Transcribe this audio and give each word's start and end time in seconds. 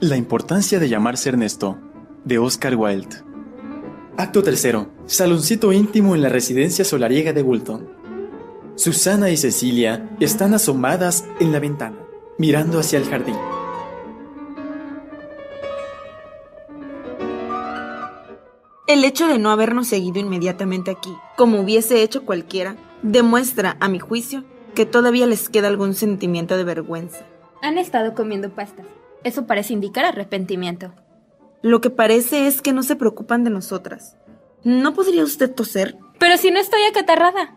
La 0.00 0.18
importancia 0.18 0.78
de 0.78 0.90
llamarse 0.90 1.30
Ernesto, 1.30 1.78
de 2.22 2.38
Oscar 2.38 2.76
Wilde. 2.76 3.16
Acto 4.18 4.42
tercero. 4.42 4.90
Saloncito 5.06 5.72
íntimo 5.72 6.14
en 6.14 6.20
la 6.20 6.28
residencia 6.28 6.84
solariega 6.84 7.32
de 7.32 7.42
Woolton. 7.42 7.88
Susana 8.74 9.30
y 9.30 9.38
Cecilia 9.38 10.06
están 10.20 10.52
asomadas 10.52 11.24
en 11.40 11.50
la 11.50 11.60
ventana, 11.60 11.96
mirando 12.36 12.78
hacia 12.78 12.98
el 12.98 13.06
jardín. 13.06 13.36
El 18.86 19.02
hecho 19.02 19.28
de 19.28 19.38
no 19.38 19.50
habernos 19.50 19.88
seguido 19.88 20.20
inmediatamente 20.20 20.90
aquí, 20.90 21.14
como 21.38 21.58
hubiese 21.58 22.02
hecho 22.02 22.26
cualquiera, 22.26 22.76
demuestra, 23.00 23.78
a 23.80 23.88
mi 23.88 23.98
juicio, 23.98 24.44
que 24.74 24.84
todavía 24.84 25.26
les 25.26 25.48
queda 25.48 25.68
algún 25.68 25.94
sentimiento 25.94 26.58
de 26.58 26.64
vergüenza. 26.64 27.24
Han 27.62 27.78
estado 27.78 28.12
comiendo 28.12 28.50
pastas. 28.50 28.84
Eso 29.26 29.44
parece 29.44 29.72
indicar 29.72 30.04
arrepentimiento. 30.04 30.94
Lo 31.60 31.80
que 31.80 31.90
parece 31.90 32.46
es 32.46 32.62
que 32.62 32.72
no 32.72 32.84
se 32.84 32.94
preocupan 32.94 33.42
de 33.42 33.50
nosotras. 33.50 34.16
¿No 34.62 34.94
podría 34.94 35.24
usted 35.24 35.52
toser? 35.52 35.96
Pero 36.20 36.36
si 36.36 36.52
no 36.52 36.60
estoy 36.60 36.80
acatarrada. 36.88 37.56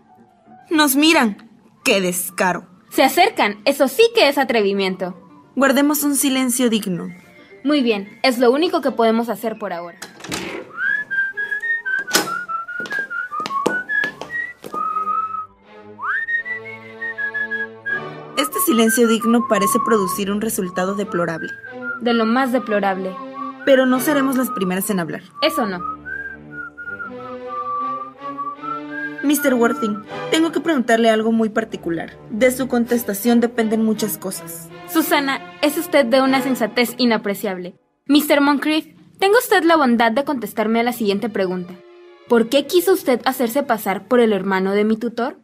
Nos 0.72 0.96
miran. 0.96 1.48
¡Qué 1.86 2.02
descaro! 2.02 2.68
Se 2.90 3.04
acercan. 3.04 3.62
Eso 3.66 3.88
sí 3.88 4.02
que 4.16 4.30
es 4.30 4.40
atrevimiento. 4.40 5.16
Guardemos 5.56 6.04
un 6.04 6.16
silencio 6.16 6.72
digno. 6.72 7.10
Muy 7.64 7.84
bien. 7.84 8.18
Es 8.24 8.40
lo 8.40 8.50
único 8.50 8.82
que 8.82 8.90
podemos 8.90 9.30
hacer 9.30 9.60
por 9.60 9.72
ahora. 9.72 10.00
Silencio 18.80 19.10
digno 19.10 19.46
parece 19.50 19.78
producir 19.84 20.32
un 20.32 20.40
resultado 20.40 20.96
deplorable. 20.96 21.50
De 22.00 22.14
lo 22.14 22.26
más 22.26 22.54
deplorable. 22.54 23.14
Pero 23.66 23.86
no 23.86 24.00
seremos 24.00 24.38
las 24.38 24.50
primeras 24.52 24.90
en 24.90 25.02
hablar. 25.02 25.22
Eso 25.42 25.66
no. 25.66 25.80
Mr. 29.22 29.54
Worthing, 29.56 30.02
tengo 30.32 30.54
que 30.54 30.62
preguntarle 30.62 31.10
algo 31.10 31.34
muy 31.34 31.50
particular. 31.50 32.18
De 32.30 32.52
su 32.52 32.70
contestación 32.70 33.42
dependen 33.42 33.84
muchas 33.84 34.18
cosas. 34.18 34.70
Susana, 34.88 35.42
es 35.62 35.78
usted 35.78 36.06
de 36.06 36.22
una 36.22 36.42
sensatez 36.42 36.96
inapreciable. 36.98 37.76
Mr. 38.08 38.40
Moncrief, 38.40 38.86
tenga 39.20 39.40
usted 39.40 39.64
la 39.64 39.76
bondad 39.76 40.14
de 40.14 40.24
contestarme 40.24 40.80
a 40.80 40.84
la 40.84 40.94
siguiente 40.94 41.28
pregunta. 41.28 41.74
¿Por 42.30 42.48
qué 42.48 42.66
quiso 42.66 42.94
usted 42.94 43.20
hacerse 43.26 43.62
pasar 43.62 44.08
por 44.08 44.22
el 44.22 44.32
hermano 44.32 44.72
de 44.72 44.86
mi 44.86 44.96
tutor? 44.96 45.38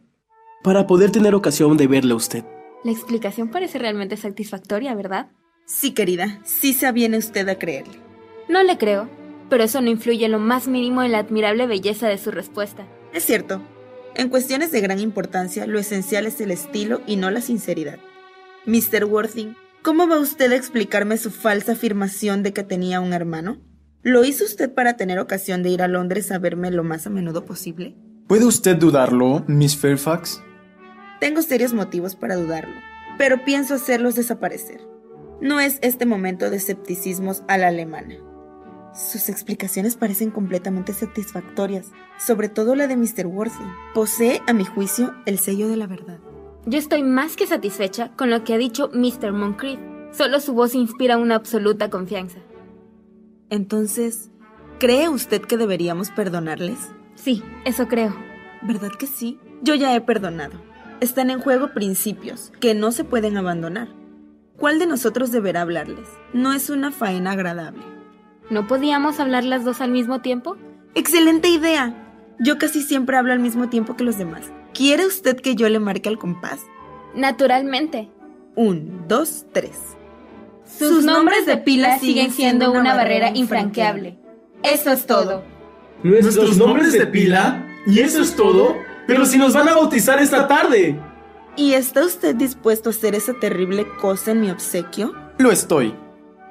Para 0.62 0.86
poder 0.86 1.12
tener 1.12 1.34
ocasión 1.34 1.76
de 1.76 1.86
verle 1.86 2.14
a 2.14 2.16
usted. 2.16 2.55
La 2.86 2.92
explicación 2.92 3.48
parece 3.48 3.80
realmente 3.80 4.16
satisfactoria, 4.16 4.94
¿verdad? 4.94 5.26
Sí, 5.64 5.90
querida, 5.90 6.38
sí 6.44 6.72
se 6.72 6.86
aviene 6.86 7.18
usted 7.18 7.48
a 7.48 7.58
creerle. 7.58 7.98
No 8.48 8.62
le 8.62 8.78
creo, 8.78 9.08
pero 9.50 9.64
eso 9.64 9.80
no 9.80 9.90
influye 9.90 10.26
en 10.26 10.30
lo 10.30 10.38
más 10.38 10.68
mínimo 10.68 11.02
en 11.02 11.10
la 11.10 11.18
admirable 11.18 11.66
belleza 11.66 12.06
de 12.06 12.16
su 12.16 12.30
respuesta. 12.30 12.86
Es 13.12 13.24
cierto. 13.24 13.60
En 14.14 14.28
cuestiones 14.28 14.70
de 14.70 14.82
gran 14.82 15.00
importancia, 15.00 15.66
lo 15.66 15.80
esencial 15.80 16.26
es 16.26 16.40
el 16.40 16.52
estilo 16.52 17.00
y 17.08 17.16
no 17.16 17.32
la 17.32 17.40
sinceridad. 17.40 17.98
Mr. 18.66 19.04
Worthing, 19.04 19.56
¿cómo 19.82 20.06
va 20.06 20.20
usted 20.20 20.52
a 20.52 20.56
explicarme 20.56 21.16
su 21.16 21.32
falsa 21.32 21.72
afirmación 21.72 22.44
de 22.44 22.52
que 22.52 22.62
tenía 22.62 23.00
un 23.00 23.12
hermano? 23.12 23.58
¿Lo 24.02 24.24
hizo 24.24 24.44
usted 24.44 24.72
para 24.72 24.96
tener 24.96 25.18
ocasión 25.18 25.64
de 25.64 25.70
ir 25.70 25.82
a 25.82 25.88
Londres 25.88 26.30
a 26.30 26.38
verme 26.38 26.70
lo 26.70 26.84
más 26.84 27.04
a 27.08 27.10
menudo 27.10 27.44
posible? 27.44 27.96
¿Puede 28.28 28.44
usted 28.44 28.76
dudarlo, 28.76 29.42
Miss 29.48 29.76
Fairfax? 29.76 30.40
Tengo 31.20 31.42
serios 31.42 31.72
motivos 31.72 32.14
para 32.14 32.36
dudarlo, 32.36 32.74
pero 33.16 33.44
pienso 33.44 33.74
hacerlos 33.74 34.14
desaparecer. 34.14 34.80
No 35.40 35.60
es 35.60 35.78
este 35.82 36.06
momento 36.06 36.50
de 36.50 36.56
escepticismos 36.56 37.42
a 37.48 37.58
la 37.58 37.68
alemana. 37.68 38.16
Sus 38.94 39.28
explicaciones 39.28 39.96
parecen 39.96 40.30
completamente 40.30 40.92
satisfactorias, 40.92 41.92
sobre 42.18 42.48
todo 42.48 42.74
la 42.74 42.86
de 42.86 42.96
Mr. 42.96 43.26
Worthing. 43.26 43.70
Posee, 43.94 44.40
a 44.46 44.52
mi 44.52 44.64
juicio, 44.64 45.14
el 45.26 45.38
sello 45.38 45.68
de 45.68 45.76
la 45.76 45.86
verdad. 45.86 46.18
Yo 46.64 46.78
estoy 46.78 47.02
más 47.02 47.36
que 47.36 47.46
satisfecha 47.46 48.10
con 48.16 48.30
lo 48.30 48.42
que 48.44 48.54
ha 48.54 48.58
dicho 48.58 48.90
Mr. 48.92 49.32
Moncrief. 49.32 49.78
Solo 50.12 50.40
su 50.40 50.54
voz 50.54 50.74
inspira 50.74 51.18
una 51.18 51.34
absoluta 51.34 51.90
confianza. 51.90 52.38
Entonces, 53.50 54.30
¿cree 54.78 55.08
usted 55.08 55.42
que 55.42 55.58
deberíamos 55.58 56.10
perdonarles? 56.10 56.78
Sí, 57.14 57.42
eso 57.64 57.88
creo. 57.88 58.16
¿Verdad 58.62 58.92
que 58.98 59.06
sí? 59.06 59.38
Yo 59.62 59.74
ya 59.74 59.94
he 59.94 60.00
perdonado. 60.00 60.58
Están 61.00 61.28
en 61.28 61.40
juego 61.40 61.74
principios 61.74 62.52
que 62.58 62.74
no 62.74 62.90
se 62.90 63.04
pueden 63.04 63.36
abandonar. 63.36 63.88
¿Cuál 64.56 64.78
de 64.78 64.86
nosotros 64.86 65.30
deberá 65.30 65.60
hablarles? 65.60 66.08
No 66.32 66.54
es 66.54 66.70
una 66.70 66.90
faena 66.90 67.32
agradable. 67.32 67.82
¿No 68.48 68.66
podíamos 68.66 69.20
hablar 69.20 69.44
las 69.44 69.64
dos 69.64 69.82
al 69.82 69.90
mismo 69.90 70.22
tiempo? 70.22 70.56
¡Excelente 70.94 71.48
idea! 71.48 71.94
Yo 72.38 72.56
casi 72.56 72.82
siempre 72.82 73.16
hablo 73.18 73.34
al 73.34 73.40
mismo 73.40 73.68
tiempo 73.68 73.96
que 73.96 74.04
los 74.04 74.16
demás. 74.16 74.50
¿Quiere 74.72 75.06
usted 75.06 75.36
que 75.36 75.54
yo 75.54 75.68
le 75.68 75.80
marque 75.80 76.08
el 76.08 76.16
compás? 76.16 76.60
Naturalmente. 77.14 78.10
Un, 78.54 79.06
dos, 79.06 79.44
tres. 79.52 79.78
Sus 80.64 81.04
nombres 81.04 81.44
de 81.44 81.58
pila 81.58 81.98
siguen 81.98 82.30
siendo 82.30 82.72
una 82.72 82.94
barrera 82.94 83.30
infranqueable. 83.34 84.18
Eso 84.62 84.90
es 84.90 85.06
todo. 85.06 85.42
¿Nuestros 86.02 86.56
nombres 86.56 86.92
de 86.92 87.06
pila? 87.06 87.66
¿Y 87.86 88.00
eso 88.00 88.22
es 88.22 88.34
todo? 88.34 88.74
Pero 89.06 89.24
si 89.26 89.38
nos 89.38 89.54
van 89.54 89.68
a 89.68 89.74
bautizar 89.74 90.20
esta 90.20 90.48
tarde. 90.48 90.98
¿Y 91.56 91.72
está 91.74 92.04
usted 92.04 92.34
dispuesto 92.34 92.90
a 92.90 92.92
hacer 92.92 93.14
esa 93.14 93.34
terrible 93.34 93.86
cosa 94.00 94.32
en 94.32 94.40
mi 94.40 94.50
obsequio? 94.50 95.14
Lo 95.38 95.50
estoy. 95.50 95.94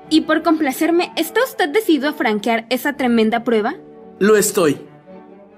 Y 0.09 0.21
por 0.21 0.43
complacerme, 0.43 1.11
¿está 1.15 1.43
usted 1.43 1.69
decidido 1.69 2.09
a 2.09 2.13
franquear 2.13 2.65
esa 2.69 2.93
tremenda 2.93 3.43
prueba? 3.43 3.75
Lo 4.19 4.37
estoy. 4.37 4.79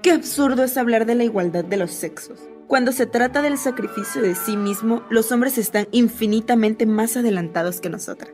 Qué 0.02 0.12
absurdo 0.12 0.64
es 0.64 0.76
hablar 0.76 1.06
de 1.06 1.14
la 1.14 1.24
igualdad 1.24 1.64
de 1.64 1.76
los 1.76 1.92
sexos. 1.92 2.40
Cuando 2.66 2.92
se 2.92 3.06
trata 3.06 3.42
del 3.42 3.58
sacrificio 3.58 4.20
de 4.20 4.34
sí 4.34 4.56
mismo, 4.56 5.02
los 5.10 5.32
hombres 5.32 5.58
están 5.58 5.88
infinitamente 5.90 6.86
más 6.86 7.16
adelantados 7.16 7.80
que 7.80 7.88
nosotras. 7.88 8.32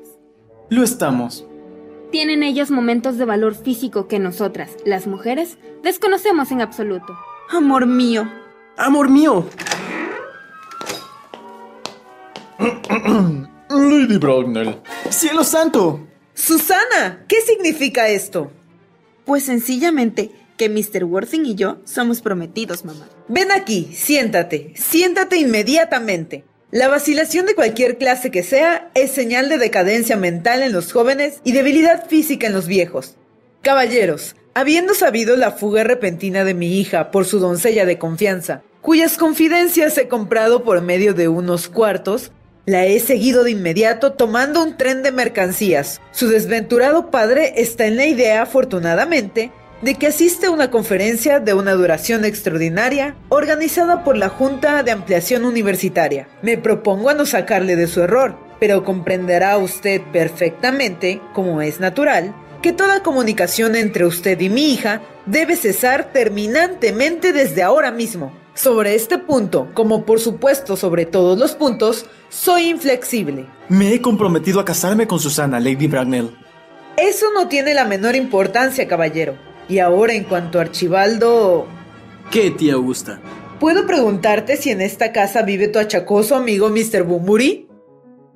Lo 0.71 0.83
estamos. 0.83 1.47
Tienen 2.11 2.43
ellos 2.43 2.71
momentos 2.71 3.19
de 3.19 3.25
valor 3.25 3.55
físico 3.55 4.09
que 4.09 4.19
nosotras, 4.19 4.77
las 4.85 5.06
mujeres, 5.06 5.59
desconocemos 5.83 6.50
en 6.50 6.61
absoluto. 6.61 7.17
Amor 7.50 7.87
mío. 7.87 8.29
Amor 8.76 9.09
mío. 9.09 9.49
Lady 13.71 14.19
Bracknell. 14.19 14.81
¡Cielo 15.11 15.44
santo! 15.44 16.06
Susana, 16.35 17.25
¿qué 17.29 17.41
significa 17.41 18.09
esto? 18.09 18.50
Pues 19.25 19.44
sencillamente 19.44 20.32
que 20.56 20.69
Mr. 20.69 21.05
Worthing 21.05 21.47
y 21.47 21.55
yo 21.55 21.79
somos 21.85 22.21
prometidos, 22.21 22.85
mamá. 22.85 23.09
Ven 23.29 23.53
aquí, 23.53 23.91
siéntate, 23.94 24.73
siéntate 24.76 25.37
inmediatamente. 25.37 26.44
La 26.71 26.88
vacilación 26.88 27.47
de 27.47 27.55
cualquier 27.55 27.99
clase 27.99 28.32
que 28.32 28.43
sea 28.43 28.91
es 28.94 29.12
señal 29.12 29.49
de 29.49 29.59
decadencia 29.59 30.17
mental 30.17 30.62
en 30.62 30.73
los 30.73 30.93
jóvenes 30.93 31.41
y 31.44 31.53
debilidad 31.53 32.09
física 32.09 32.49
en 32.49 32.53
los 32.53 32.67
viejos. 32.67 33.15
Caballeros, 33.62 34.35
habiendo 34.55 34.95
sabido 34.95 35.37
la 35.37 35.51
fuga 35.51 35.85
repentina 35.85 36.45
de 36.45 36.55
mi 36.55 36.79
hija 36.79 37.11
por 37.11 37.25
su 37.27 37.41
doncella 37.41 37.85
de 37.85 37.99
confianza, 37.99 38.62
cuyas 38.81 39.19
confidencias 39.19 39.99
he 39.99 40.09
comprado 40.09 40.62
por 40.62 40.81
medio 40.81 41.15
de 41.15 41.29
unos 41.29 41.69
cuartos, 41.69 42.31
La 42.67 42.87
he 42.87 42.99
seguido 42.99 43.45
de 43.45 43.51
inmediato 43.51 44.15
tomando 44.15 44.62
un 44.62 44.79
tren 44.79 45.03
de 45.03 45.12
mercancías. 45.12 46.01
Su 46.12 46.29
desventurado 46.29 47.11
padre 47.11 47.53
está 47.56 47.85
en 47.85 47.99
la 47.99 48.06
idea, 48.06 48.41
afortunadamente, 48.41 49.53
de 49.83 49.97
que 49.97 50.06
asiste 50.06 50.47
a 50.47 50.51
una 50.51 50.71
conferencia 50.71 51.41
de 51.41 51.53
una 51.53 51.75
duración 51.75 52.25
extraordinaria 52.25 53.17
organizada 53.29 54.03
por 54.03 54.17
la 54.17 54.31
Junta 54.31 54.83
de 54.83 54.93
Ampliación 54.93 55.45
Universitaria. 55.45 56.27
Me 56.41 56.57
propongo 56.57 57.11
a 57.11 57.15
no 57.15 57.27
sacarle 57.27 57.77
de 57.77 57.87
su 57.87 58.03
error, 58.03 58.35
pero 58.61 58.83
comprenderá 58.83 59.59
usted 59.59 60.00
perfectamente, 60.11 61.21
como 61.35 61.61
es 61.61 61.81
natural, 61.81 62.35
que 62.64 62.72
toda 62.72 63.02
comunicación 63.02 63.76
entre 63.76 64.06
usted 64.06 64.40
y 64.40 64.49
mi 64.49 64.72
hija 64.72 65.02
debe 65.26 65.55
cesar 65.55 66.14
terminantemente 66.14 67.34
desde 67.34 67.62
ahora 67.62 67.90
mismo. 67.90 68.32
Sobre 68.55 68.94
este 68.94 69.19
punto, 69.19 69.69
como 69.75 70.06
por 70.06 70.19
supuesto 70.19 70.75
sobre 70.75 71.05
todos 71.05 71.38
los 71.38 71.55
puntos, 71.55 72.06
soy 72.31 72.70
inflexible. 72.70 73.44
Me 73.69 73.93
he 73.93 74.00
comprometido 74.00 74.61
a 74.61 74.64
casarme 74.64 75.06
con 75.06 75.20
Susana, 75.20 75.61
Lady 75.61 75.88
Bracknell. 75.88 76.34
Eso 76.96 77.26
no 77.34 77.49
tiene 77.49 77.75
la 77.75 77.84
menor 77.84 78.16
importancia, 78.16 78.88
caballero. 78.88 79.37
Y 79.69 79.81
ahora 79.81 80.14
en 80.14 80.25
cuanto 80.25 80.58
a 80.58 80.62
Archibaldo... 80.62 81.66
¿Qué, 82.31 82.50
tía 82.50 82.72
Augusta? 82.72 83.20
¿Puedo 83.61 83.87
preguntarte 83.87 84.56
si 84.56 84.70
en 84.70 84.81
esta 84.81 85.12
casa 85.12 85.43
vive 85.43 85.69
tu 85.69 85.78
achacoso 85.78 86.34
amigo 86.34 86.70
Mr. 86.70 87.02
Bumburi? 87.02 87.69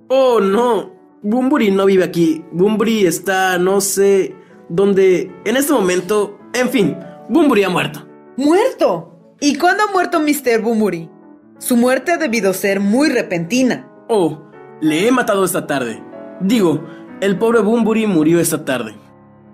Oh, 0.08 0.38
no. 0.38 0.97
Bumburi 1.28 1.70
no 1.70 1.84
vive 1.84 2.04
aquí. 2.04 2.42
Bumburi 2.52 3.04
está, 3.04 3.58
no 3.58 3.82
sé, 3.82 4.34
donde 4.70 5.30
en 5.44 5.58
este 5.58 5.74
momento... 5.74 6.38
En 6.54 6.70
fin, 6.70 6.96
Bumburi 7.28 7.64
ha 7.64 7.68
muerto. 7.68 8.08
¿Muerto? 8.38 9.36
¿Y 9.38 9.56
cuándo 9.58 9.82
ha 9.82 9.92
muerto 9.92 10.20
Mr. 10.20 10.62
Bumburi? 10.62 11.10
Su 11.58 11.76
muerte 11.76 12.12
ha 12.12 12.16
debido 12.16 12.54
ser 12.54 12.80
muy 12.80 13.10
repentina. 13.10 13.90
Oh, 14.08 14.42
le 14.80 15.06
he 15.06 15.12
matado 15.12 15.44
esta 15.44 15.66
tarde. 15.66 16.02
Digo, 16.40 16.82
el 17.20 17.38
pobre 17.38 17.60
Bumburi 17.60 18.06
murió 18.06 18.40
esta 18.40 18.64
tarde. 18.64 18.96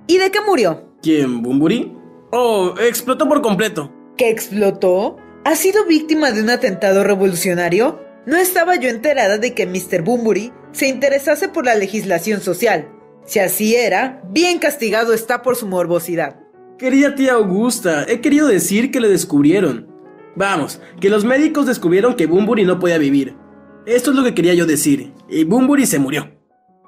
¿Y 0.06 0.18
de 0.18 0.30
qué 0.30 0.38
murió? 0.46 0.94
¿Quién, 1.02 1.42
Bumburi? 1.42 1.92
Oh, 2.30 2.74
explotó 2.78 3.28
por 3.28 3.42
completo. 3.42 3.90
¿Qué 4.16 4.30
explotó? 4.30 5.16
¿Ha 5.44 5.56
sido 5.56 5.84
víctima 5.86 6.30
de 6.30 6.40
un 6.40 6.50
atentado 6.50 7.02
revolucionario? 7.02 8.00
No 8.26 8.36
estaba 8.36 8.76
yo 8.76 8.88
enterada 8.88 9.38
de 9.38 9.54
que 9.54 9.66
Mr. 9.66 10.02
Bumburi 10.02 10.52
se 10.74 10.88
interesase 10.88 11.48
por 11.48 11.64
la 11.64 11.74
legislación 11.74 12.40
social. 12.42 12.90
Si 13.24 13.38
así 13.38 13.74
era, 13.74 14.20
bien 14.30 14.58
castigado 14.58 15.14
está 15.14 15.40
por 15.40 15.56
su 15.56 15.66
morbosidad. 15.66 16.40
Querida 16.78 17.14
tía 17.14 17.34
Augusta, 17.34 18.04
he 18.06 18.20
querido 18.20 18.48
decir 18.48 18.90
que 18.90 19.00
le 19.00 19.08
descubrieron. 19.08 19.88
Vamos, 20.36 20.80
que 21.00 21.08
los 21.08 21.24
médicos 21.24 21.66
descubrieron 21.66 22.16
que 22.16 22.26
Bumburi 22.26 22.64
no 22.64 22.78
podía 22.78 22.98
vivir. 22.98 23.36
Esto 23.86 24.10
es 24.10 24.16
lo 24.16 24.24
que 24.24 24.34
quería 24.34 24.54
yo 24.54 24.66
decir, 24.66 25.12
y 25.28 25.44
Bumburi 25.44 25.86
se 25.86 25.98
murió. 25.98 26.32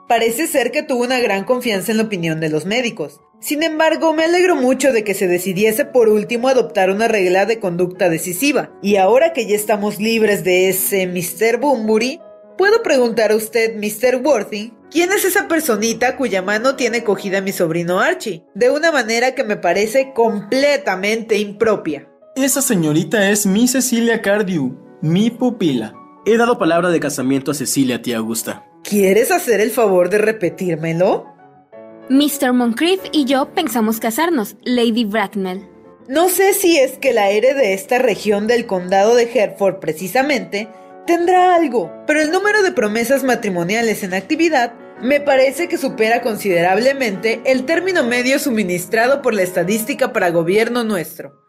Parece 0.09 0.47
ser 0.47 0.73
que 0.73 0.83
tuvo 0.83 1.05
una 1.05 1.21
gran 1.21 1.45
confianza 1.45 1.93
en 1.93 1.99
la 1.99 2.05
opinión 2.05 2.41
de 2.41 2.49
los 2.49 2.67
médicos. 2.67 3.21
Sin 3.41 3.63
embargo, 3.63 4.13
me 4.15 4.25
alegro 4.25 4.57
mucho 4.57 4.93
de 4.93 5.05
que 5.05 5.15
se 5.15 5.29
decidiese 5.29 5.85
por 5.85 6.09
último 6.09 6.49
adoptar 6.49 6.91
una 6.91 7.07
regla 7.07 7.45
de 7.45 7.61
conducta 7.61 8.09
decisiva. 8.09 8.71
Y 8.83 8.97
ahora 8.97 9.33
que 9.33 9.47
ya 9.47 9.55
estamos 9.55 10.01
libres 10.01 10.43
de 10.43 10.69
ese 10.69 11.07
Mr. 11.07 11.59
Bumburi, 11.59 12.21
¿puedo 12.57 12.83
preguntar 12.83 13.33
a 13.33 13.37
usted, 13.37 13.77
Mr. 13.77 14.23
Worthy, 14.25 14.73
quién 14.91 15.13
es 15.13 15.25
esa 15.25 15.49
personita 15.49 16.17
cuya 16.17 16.43
mano 16.43 16.77
tiene 16.77 17.05
cogida 17.05 17.41
mi 17.41 17.53
sobrino 17.53 18.01
Archie? 18.01 18.45
De 18.55 18.71
una 18.71 18.93
manera 18.93 19.35
que 19.35 19.45
me 19.45 19.57
parece 19.57 20.13
completamente 20.15 21.39
impropia. 21.39 22.09
Esa 22.35 22.63
señorita 22.63 23.31
es 23.31 23.47
mi 23.47 23.69
Cecilia 23.69 24.21
Cardew, 24.21 24.75
mi 25.01 25.31
pupila. 25.31 25.95
He 26.27 26.37
dado 26.37 26.59
palabra 26.59 26.91
de 26.91 27.01
casamiento 27.01 27.51
a 27.51 27.55
Cecilia, 27.55 28.03
tía 28.03 28.19
Augusta. 28.19 28.65
¿Quieres 28.83 29.31
hacer 29.31 29.61
el 29.61 29.71
favor 29.71 30.11
de 30.11 30.19
repetírmelo? 30.19 31.27
Mr. 32.09 32.53
Moncrief 32.53 33.01
y 33.11 33.25
yo 33.25 33.53
pensamos 33.55 33.99
casarnos, 33.99 34.57
Lady 34.65 35.05
Bracknell. 35.05 35.67
No 36.09 36.29
sé 36.29 36.55
si 36.55 36.79
es 36.79 36.99
que 36.99 37.13
la 37.13 37.25
aire 37.25 37.55
de 37.55 37.75
esta 37.75 37.99
región 37.99 38.47
del 38.47 38.67
condado 38.67 39.17
de 39.17 39.25
Hereford 39.25 39.81
precisamente 39.81 40.69
tendrá 41.07 41.55
algo, 41.55 41.93
pero 42.07 42.21
el 42.21 42.31
número 42.31 42.63
de 42.63 42.73
promesas 42.73 43.25
matrimoniales 43.25 44.03
en 44.03 44.15
actividad 44.15 44.75
me 45.01 45.21
parece 45.21 45.69
que 45.69 45.79
supera 45.79 46.23
considerablemente 46.23 47.41
el 47.45 47.65
término 47.65 48.05
medio 48.05 48.39
suministrado 48.39 49.23
por 49.23 49.35
la 49.35 49.43
estadística 49.43 50.13
para 50.13 50.31
gobierno 50.31 50.85
nuestro. 50.85 51.43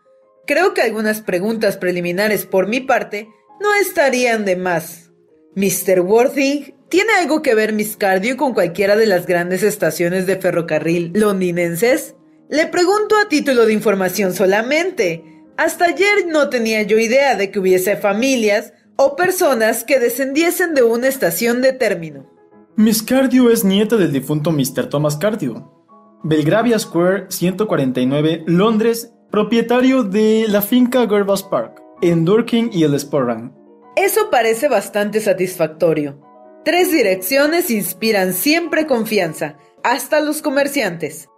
Creo 0.45 0.73
que 0.73 0.81
algunas 0.81 1.21
preguntas 1.21 1.77
preliminares 1.77 2.45
por 2.45 2.67
mi 2.67 2.79
parte 2.79 3.27
no 3.59 3.73
estarían 3.73 4.45
de 4.45 4.55
más. 4.55 5.11
Mr. 5.55 6.01
Worthing 6.01 6.77
¿Tiene 6.89 7.11
algo 7.19 7.41
que 7.41 7.53
ver 7.53 7.73
Miss 7.73 7.97
Cardio 7.97 8.37
con 8.37 8.53
cualquiera 8.53 8.95
de 8.95 9.07
las 9.07 9.25
grandes 9.25 9.61
estaciones 9.61 10.25
de 10.25 10.37
ferrocarril 10.37 11.11
londinenses? 11.13 12.15
Le 12.49 12.65
pregunto 12.67 13.17
a 13.17 13.27
título 13.27 13.65
de 13.65 13.73
información 13.73 14.33
solamente. 14.33 15.43
Hasta 15.57 15.85
ayer 15.85 16.27
no 16.27 16.49
tenía 16.49 16.83
yo 16.83 16.97
idea 16.97 17.35
de 17.35 17.51
que 17.51 17.59
hubiese 17.59 17.97
familias 17.97 18.71
o 18.97 19.15
personas 19.15 19.83
que 19.83 19.99
descendiesen 19.99 20.73
de 20.73 20.83
una 20.83 21.07
estación 21.07 21.61
de 21.61 21.73
término. 21.73 22.29
Miss 22.75 23.01
Cardio 23.01 23.49
es 23.49 23.63
nieta 23.63 23.95
del 23.95 24.11
difunto 24.11 24.51
Mr. 24.51 24.87
Thomas 24.89 25.15
Cardio. 25.17 25.71
Belgravia 26.23 26.77
Square, 26.77 27.27
149, 27.29 28.43
Londres, 28.47 29.13
propietario 29.31 30.03
de 30.03 30.45
la 30.47 30.61
finca 30.61 31.07
Gervas 31.07 31.43
Park, 31.43 31.81
en 32.01 32.25
Dorking 32.25 32.69
y 32.71 32.83
el 32.83 32.99
Sporran. 32.99 33.55
Eso 33.95 34.29
parece 34.29 34.67
bastante 34.67 35.21
satisfactorio. 35.21 36.19
Tres 36.65 36.91
direcciones 36.91 37.71
inspiran 37.71 38.33
siempre 38.33 38.87
confianza, 38.87 39.57
hasta 39.83 40.19
los 40.19 40.41
comerciantes. 40.41 41.29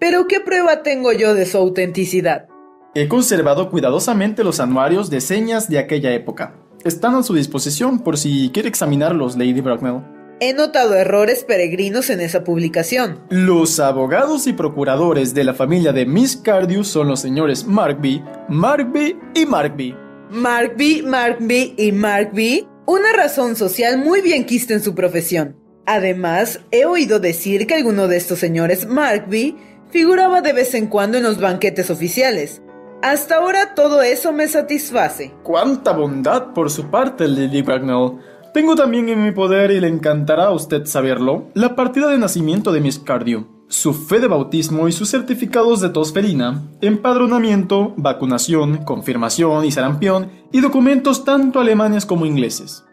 Pero 0.00 0.26
¿qué 0.28 0.40
prueba 0.40 0.82
tengo 0.82 1.12
yo 1.12 1.34
de 1.34 1.46
su 1.46 1.58
autenticidad? 1.58 2.48
He 2.94 3.08
conservado 3.08 3.70
cuidadosamente 3.70 4.44
los 4.44 4.60
anuarios 4.60 5.10
de 5.10 5.20
señas 5.20 5.68
de 5.68 5.78
aquella 5.78 6.12
época. 6.12 6.54
Están 6.88 7.16
a 7.16 7.22
su 7.22 7.34
disposición 7.34 7.98
por 7.98 8.16
si 8.16 8.50
quiere 8.50 8.70
examinarlos, 8.70 9.36
Lady 9.36 9.60
Bracknell. 9.60 10.00
He 10.40 10.54
notado 10.54 10.94
errores 10.94 11.44
peregrinos 11.44 12.08
en 12.08 12.20
esa 12.20 12.44
publicación. 12.44 13.20
Los 13.28 13.78
abogados 13.78 14.46
y 14.46 14.54
procuradores 14.54 15.34
de 15.34 15.44
la 15.44 15.52
familia 15.52 15.92
de 15.92 16.06
Miss 16.06 16.34
Cardew 16.36 16.84
son 16.84 17.08
los 17.08 17.20
señores 17.20 17.66
Markby, 17.66 18.24
Markby 18.48 19.18
y 19.34 19.44
Markby. 19.44 19.94
Markby, 20.30 21.02
Markby 21.02 21.74
y 21.76 21.92
Markby 21.92 22.66
una 22.86 23.12
razón 23.12 23.54
social 23.54 23.98
muy 23.98 24.22
bien 24.22 24.46
quista 24.46 24.72
en 24.72 24.82
su 24.82 24.94
profesión. 24.94 25.56
Además, 25.84 26.60
he 26.70 26.86
oído 26.86 27.20
decir 27.20 27.66
que 27.66 27.74
alguno 27.74 28.08
de 28.08 28.16
estos 28.16 28.38
señores 28.38 28.86
Markby 28.86 29.58
figuraba 29.90 30.40
de 30.40 30.54
vez 30.54 30.72
en 30.72 30.86
cuando 30.86 31.18
en 31.18 31.24
los 31.24 31.38
banquetes 31.38 31.90
oficiales. 31.90 32.62
Hasta 33.02 33.36
ahora 33.36 33.74
todo 33.74 34.02
eso 34.02 34.32
me 34.32 34.48
satisface. 34.48 35.34
¡Cuánta 35.42 35.92
bondad 35.92 36.52
por 36.52 36.70
su 36.70 36.90
parte, 36.90 37.28
Lady 37.28 37.62
Bracknell! 37.62 38.18
Tengo 38.52 38.74
también 38.74 39.08
en 39.08 39.22
mi 39.22 39.30
poder, 39.30 39.70
y 39.70 39.80
le 39.80 39.88
encantará 39.88 40.46
a 40.46 40.52
usted 40.52 40.84
saberlo, 40.86 41.50
la 41.54 41.76
partida 41.76 42.08
de 42.08 42.18
nacimiento 42.18 42.72
de 42.72 42.80
Miss 42.80 42.98
Cardew 42.98 43.58
su 43.68 43.92
fe 43.92 44.18
de 44.18 44.28
bautismo 44.28 44.88
y 44.88 44.92
sus 44.92 45.10
certificados 45.10 45.80
de 45.80 45.90
tos 45.90 46.12
felina, 46.12 46.66
empadronamiento, 46.80 47.94
vacunación, 47.96 48.78
confirmación 48.84 49.64
y 49.66 49.70
sarampión 49.70 50.32
y 50.52 50.60
documentos 50.60 51.24
tanto 51.24 51.60
alemanes 51.60 52.06
como 52.06 52.26
ingleses. 52.26 52.84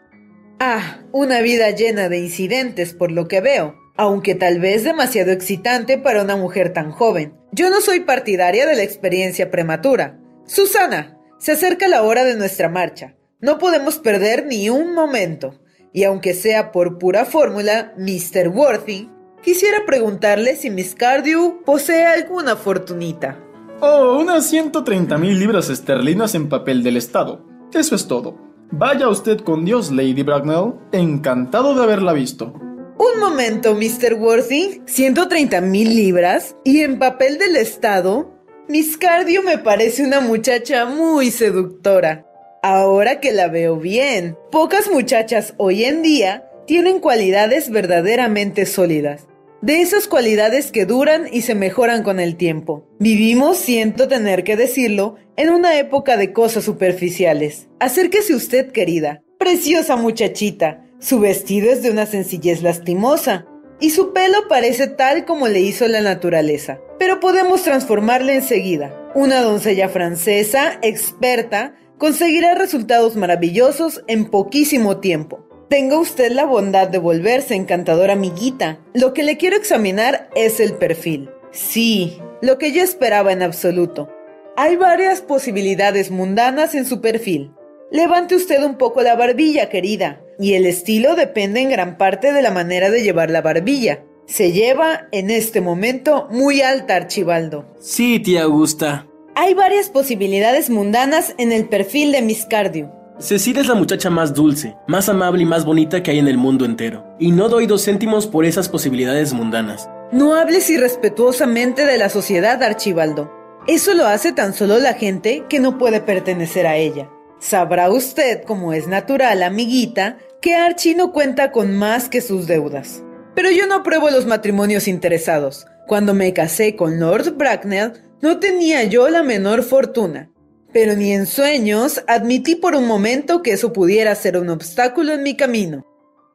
Ah, 0.60 1.00
una 1.12 1.40
vida 1.40 1.70
llena 1.70 2.08
de 2.08 2.18
incidentes 2.18 2.92
por 2.92 3.10
lo 3.10 3.26
que 3.26 3.40
veo, 3.40 3.74
aunque 3.96 4.34
tal 4.34 4.60
vez 4.60 4.84
demasiado 4.84 5.32
excitante 5.32 5.98
para 5.98 6.22
una 6.22 6.36
mujer 6.36 6.72
tan 6.72 6.90
joven. 6.90 7.34
Yo 7.56 7.70
no 7.70 7.80
soy 7.80 8.00
partidaria 8.00 8.66
de 8.66 8.76
la 8.76 8.82
experiencia 8.84 9.50
prematura. 9.50 10.20
Susana, 10.44 11.18
se 11.38 11.52
acerca 11.52 11.88
la 11.88 12.02
hora 12.02 12.24
de 12.24 12.36
nuestra 12.36 12.68
marcha. 12.68 13.16
No 13.40 13.58
podemos 13.58 13.98
perder 13.98 14.46
ni 14.46 14.68
un 14.70 14.94
momento. 14.94 15.58
Y 15.92 16.04
aunque 16.04 16.34
sea 16.34 16.70
por 16.70 16.98
pura 16.98 17.24
fórmula, 17.24 17.94
Mr. 17.96 18.48
Worthy 18.48 19.08
Quisiera 19.46 19.86
preguntarle 19.86 20.56
si 20.56 20.70
Miss 20.70 20.96
Cardew 20.96 21.62
posee 21.64 22.04
alguna 22.04 22.56
fortunita. 22.56 23.38
Oh, 23.80 24.18
unas 24.18 24.44
130 24.46 25.16
mil 25.18 25.38
libras 25.38 25.70
esterlinas 25.70 26.34
en 26.34 26.48
papel 26.48 26.82
del 26.82 26.96
Estado. 26.96 27.46
Eso 27.72 27.94
es 27.94 28.08
todo. 28.08 28.36
Vaya 28.72 29.08
usted 29.08 29.38
con 29.38 29.64
Dios, 29.64 29.92
Lady 29.92 30.24
Bracknell. 30.24 30.74
Encantado 30.90 31.76
de 31.76 31.82
haberla 31.84 32.12
visto. 32.12 32.54
Un 32.98 33.20
momento, 33.20 33.74
Mr. 33.74 34.14
Worthy. 34.14 34.80
¿130 34.86 35.60
mil 35.60 35.94
libras? 35.94 36.56
¿Y 36.64 36.80
en 36.80 36.98
papel 36.98 37.38
del 37.38 37.56
Estado? 37.56 38.32
Miss 38.68 38.96
Cardew 38.96 39.42
me 39.42 39.58
parece 39.58 40.02
una 40.02 40.20
muchacha 40.20 40.86
muy 40.86 41.30
seductora. 41.30 42.26
Ahora 42.62 43.20
que 43.20 43.32
la 43.32 43.48
veo 43.48 43.76
bien, 43.76 44.36
pocas 44.50 44.90
muchachas 44.90 45.54
hoy 45.58 45.84
en 45.84 46.02
día 46.02 46.48
tienen 46.66 46.98
cualidades 46.98 47.70
verdaderamente 47.70 48.66
sólidas 48.66 49.26
de 49.62 49.80
esas 49.80 50.06
cualidades 50.06 50.70
que 50.70 50.86
duran 50.86 51.26
y 51.32 51.42
se 51.42 51.54
mejoran 51.54 52.02
con 52.02 52.20
el 52.20 52.36
tiempo. 52.36 52.86
Vivimos, 53.00 53.56
siento 53.56 54.06
tener 54.06 54.44
que 54.44 54.56
decirlo, 54.56 55.16
en 55.36 55.50
una 55.50 55.78
época 55.78 56.16
de 56.16 56.32
cosas 56.32 56.64
superficiales. 56.64 57.68
Acérquese 57.80 58.34
usted, 58.34 58.70
querida, 58.70 59.22
preciosa 59.38 59.96
muchachita, 59.96 60.85
Su 60.98 61.20
vestido 61.20 61.70
es 61.70 61.82
de 61.82 61.90
una 61.90 62.06
sencillez 62.06 62.62
lastimosa, 62.62 63.46
y 63.80 63.90
su 63.90 64.14
pelo 64.14 64.48
parece 64.48 64.86
tal 64.86 65.26
como 65.26 65.48
le 65.48 65.60
hizo 65.60 65.86
la 65.88 66.00
naturaleza. 66.00 66.80
Pero 66.98 67.20
podemos 67.20 67.62
transformarle 67.62 68.34
enseguida. 68.34 69.10
Una 69.14 69.42
doncella 69.42 69.90
francesa, 69.90 70.78
experta, 70.82 71.74
conseguirá 71.98 72.54
resultados 72.54 73.16
maravillosos 73.16 74.02
en 74.06 74.30
poquísimo 74.30 74.98
tiempo. 74.98 75.46
Tenga 75.68 75.98
usted 75.98 76.32
la 76.32 76.44
bondad 76.44 76.88
de 76.88 76.98
volverse 76.98 77.54
encantadora 77.54 78.14
amiguita. 78.14 78.80
Lo 78.94 79.12
que 79.12 79.24
le 79.24 79.36
quiero 79.36 79.56
examinar 79.56 80.30
es 80.34 80.60
el 80.60 80.74
perfil. 80.74 81.28
Sí, 81.50 82.18
lo 82.40 82.56
que 82.56 82.72
yo 82.72 82.82
esperaba 82.82 83.32
en 83.32 83.42
absoluto. 83.42 84.08
Hay 84.56 84.76
varias 84.76 85.20
posibilidades 85.20 86.10
mundanas 86.10 86.74
en 86.74 86.86
su 86.86 87.02
perfil. 87.02 87.52
Levante 87.90 88.34
usted 88.34 88.62
un 88.62 88.78
poco 88.78 89.02
la 89.02 89.16
barbilla, 89.16 89.68
querida, 89.68 90.22
y 90.38 90.54
el 90.54 90.66
estilo 90.66 91.14
depende 91.14 91.60
en 91.60 91.70
gran 91.70 91.98
parte 91.98 92.32
de 92.32 92.42
la 92.42 92.50
manera 92.50 92.90
de 92.90 93.02
llevar 93.02 93.30
la 93.30 93.42
barbilla. 93.42 94.04
Se 94.26 94.52
lleva 94.52 95.08
en 95.12 95.30
este 95.30 95.60
momento 95.60 96.26
muy 96.30 96.60
alta, 96.60 96.96
Archibaldo. 96.96 97.66
Sí, 97.78 98.18
tía 98.18 98.42
Augusta. 98.42 99.06
Hay 99.34 99.54
varias 99.54 99.90
posibilidades 99.90 100.70
mundanas 100.70 101.34
en 101.38 101.52
el 101.52 101.68
perfil 101.68 102.12
de 102.12 102.22
Miss 102.22 102.46
Cardew. 102.48 102.90
Cecilia 103.18 103.62
es 103.62 103.68
la 103.68 103.74
muchacha 103.74 104.10
más 104.10 104.34
dulce, 104.34 104.76
más 104.86 105.08
amable 105.08 105.42
y 105.42 105.46
más 105.46 105.64
bonita 105.64 106.02
que 106.02 106.10
hay 106.10 106.18
en 106.18 106.28
el 106.28 106.36
mundo 106.36 106.64
entero. 106.64 107.04
Y 107.18 107.30
no 107.30 107.48
doy 107.48 107.66
dos 107.66 107.84
céntimos 107.84 108.26
por 108.26 108.44
esas 108.44 108.68
posibilidades 108.68 109.32
mundanas. 109.32 109.88
No 110.12 110.34
hables 110.34 110.68
irrespetuosamente 110.70 111.86
de 111.86 111.98
la 111.98 112.08
sociedad, 112.08 112.62
Archibaldo. 112.62 113.32
Eso 113.66 113.94
lo 113.94 114.06
hace 114.06 114.32
tan 114.32 114.54
solo 114.54 114.78
la 114.78 114.94
gente 114.94 115.44
que 115.48 115.60
no 115.60 115.78
puede 115.78 116.00
pertenecer 116.00 116.66
a 116.66 116.76
ella. 116.76 117.10
Sabrá 117.38 117.90
usted, 117.90 118.42
como 118.44 118.72
es 118.72 118.88
natural, 118.88 119.42
amiguita, 119.42 120.18
que 120.40 120.54
Archie 120.54 120.94
no 120.94 121.12
cuenta 121.12 121.52
con 121.52 121.76
más 121.76 122.08
que 122.08 122.20
sus 122.20 122.46
deudas. 122.46 123.02
Pero 123.34 123.50
yo 123.50 123.66
no 123.66 123.74
apruebo 123.74 124.10
los 124.10 124.26
matrimonios 124.26 124.88
interesados. 124.88 125.66
Cuando 125.86 126.14
me 126.14 126.32
casé 126.32 126.74
con 126.74 126.98
Lord 126.98 127.36
Bracknell, 127.36 127.92
no 128.22 128.38
tenía 128.38 128.84
yo 128.84 129.08
la 129.08 129.22
menor 129.22 129.62
fortuna. 129.62 130.30
Pero 130.72 130.94
ni 130.94 131.12
en 131.12 131.26
sueños 131.26 132.02
admití 132.06 132.56
por 132.56 132.74
un 132.74 132.86
momento 132.86 133.42
que 133.42 133.52
eso 133.52 133.72
pudiera 133.72 134.14
ser 134.14 134.38
un 134.38 134.48
obstáculo 134.48 135.12
en 135.12 135.22
mi 135.22 135.36
camino. 135.36 135.84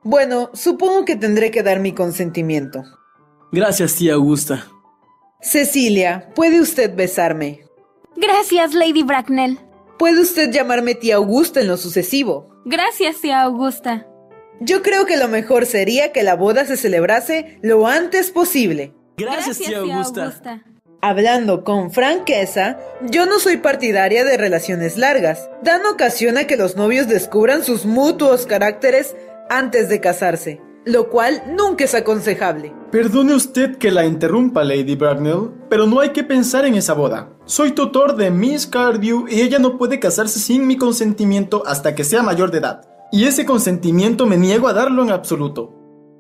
Bueno, 0.04 0.50
supongo 0.54 1.06
que 1.06 1.16
tendré 1.16 1.52
que 1.52 1.64
dar 1.64 1.80
mi 1.80 1.92
consentimiento. 1.94 2.84
Gracias, 3.52 3.96
tía 3.96 4.14
Augusta. 4.14 4.68
Cecilia, 5.42 6.30
¿puede 6.36 6.62
usted 6.62 6.96
besarme? 6.96 7.62
Gracias, 8.16 8.74
Lady 8.74 9.04
Bracknell. 9.04 9.60
Puede 10.02 10.20
usted 10.20 10.50
llamarme 10.50 10.96
tía 10.96 11.18
Augusta 11.18 11.62
en 11.62 11.68
lo 11.68 11.78
sucesivo. 11.78 12.50
Gracias, 12.66 13.22
tía 13.22 13.44
Augusta. 13.44 14.08
Yo 14.60 14.82
creo 14.82 15.06
que 15.06 15.16
lo 15.16 15.28
mejor 15.28 15.68
sería 15.68 16.12
que 16.12 16.24
la 16.24 16.34
boda 16.36 16.66
se 16.66 16.76
celebrase 16.76 17.60
lo 17.62 17.86
antes 17.86 18.32
posible. 18.32 18.96
Gracias, 19.18 19.60
tía 19.60 19.78
Augusta. 19.78 20.64
Hablando 21.04 21.64
con 21.64 21.92
franqueza, 21.92 22.80
yo 23.12 23.28
no 23.28 23.38
soy 23.38 23.58
partidaria 23.58 24.24
de 24.24 24.38
relaciones 24.38 24.98
largas. 24.98 25.52
Dan 25.62 25.86
ocasión 25.86 26.40
a 26.40 26.48
que 26.48 26.58
los 26.58 26.76
novios 26.76 27.08
descubran 27.08 27.64
sus 27.64 27.86
mutuos 27.86 28.48
caracteres 28.48 29.16
antes 29.52 29.88
de 29.88 30.02
casarse 30.02 30.62
lo 30.86 31.10
cual 31.10 31.44
nunca 31.56 31.84
es 31.84 31.94
aconsejable. 31.94 32.74
Perdone 32.92 33.34
usted 33.34 33.78
que 33.78 33.92
la 33.92 34.06
interrumpa, 34.06 34.64
Lady 34.64 34.96
Bracknell, 34.96 35.52
pero 35.70 35.86
no 35.86 36.00
hay 36.00 36.10
que 36.10 36.24
pensar 36.24 36.66
en 36.66 36.76
esa 36.76 36.94
boda. 36.94 37.30
Soy 37.46 37.72
tutor 37.72 38.16
de 38.16 38.32
Miss 38.32 38.68
Cardew 38.68 39.28
y 39.28 39.42
ella 39.42 39.60
no 39.60 39.78
puede 39.78 40.00
casarse 40.00 40.40
sin 40.40 40.68
mi 40.68 40.78
consentimiento 40.78 41.64
hasta 41.66 41.96
que 41.96 42.04
sea 42.04 42.24
mayor 42.24 42.52
de 42.52 42.60
edad. 42.60 42.82
Y 43.12 43.26
ese 43.26 43.46
consentimiento 43.46 44.26
me 44.26 44.38
niego 44.38 44.68
a 44.68 44.74
darlo 44.74 45.04
en 45.04 45.12
absoluto. 45.12 45.76